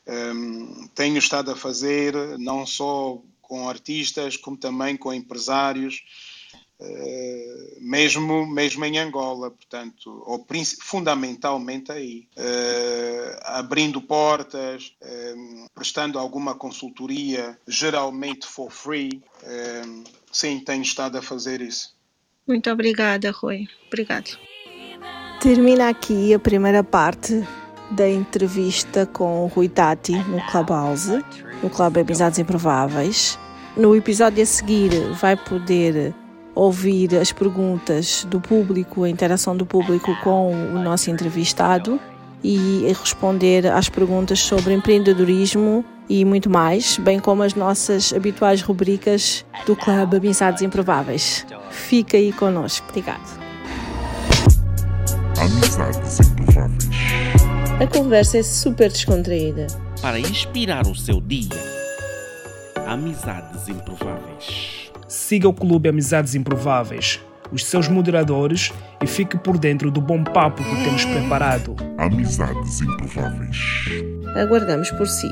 [0.07, 6.03] Um, tenho estado a fazer não só com artistas, como também com empresários,
[6.79, 10.45] uh, mesmo, mesmo em Angola, portanto, ou,
[10.81, 19.21] fundamentalmente aí, uh, abrindo portas, um, prestando alguma consultoria, geralmente for free.
[19.43, 21.97] Um, sim, tenho estado a fazer isso.
[22.47, 23.67] Muito obrigada, Rui.
[23.87, 24.37] Obrigado.
[25.39, 27.47] Termina aqui a primeira parte
[27.91, 31.23] da entrevista com o Rui Tati no Clubhouse,
[31.61, 33.37] no Clube Amizades Improváveis.
[33.75, 36.13] No episódio a seguir vai poder
[36.53, 41.99] ouvir as perguntas do público, a interação do público com o nosso entrevistado
[42.43, 49.45] e responder às perguntas sobre empreendedorismo e muito mais, bem como as nossas habituais rubricas
[49.65, 51.45] do Clube Amizades Improváveis.
[51.69, 52.87] Fica aí connosco.
[52.89, 53.39] Obrigado.
[55.39, 56.38] Amizades.
[57.79, 59.67] A conversa é super descontraída.
[60.01, 61.49] Para inspirar o seu dia.
[62.85, 64.91] Amizades Improváveis.
[65.07, 67.21] Siga o Clube Amizades Improváveis
[67.51, 68.71] os seus moderadores
[69.01, 71.75] e fique por dentro do bom papo que temos preparado.
[71.97, 73.57] Amizades improváveis.
[74.35, 75.31] Aguardamos por si.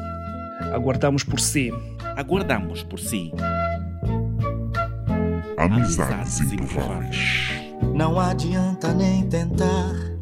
[0.74, 1.72] Aguardamos por si.
[2.16, 3.32] Aguardamos por si.
[5.58, 7.52] Amizades improváveis.
[7.93, 10.16] Não adianta nem tentar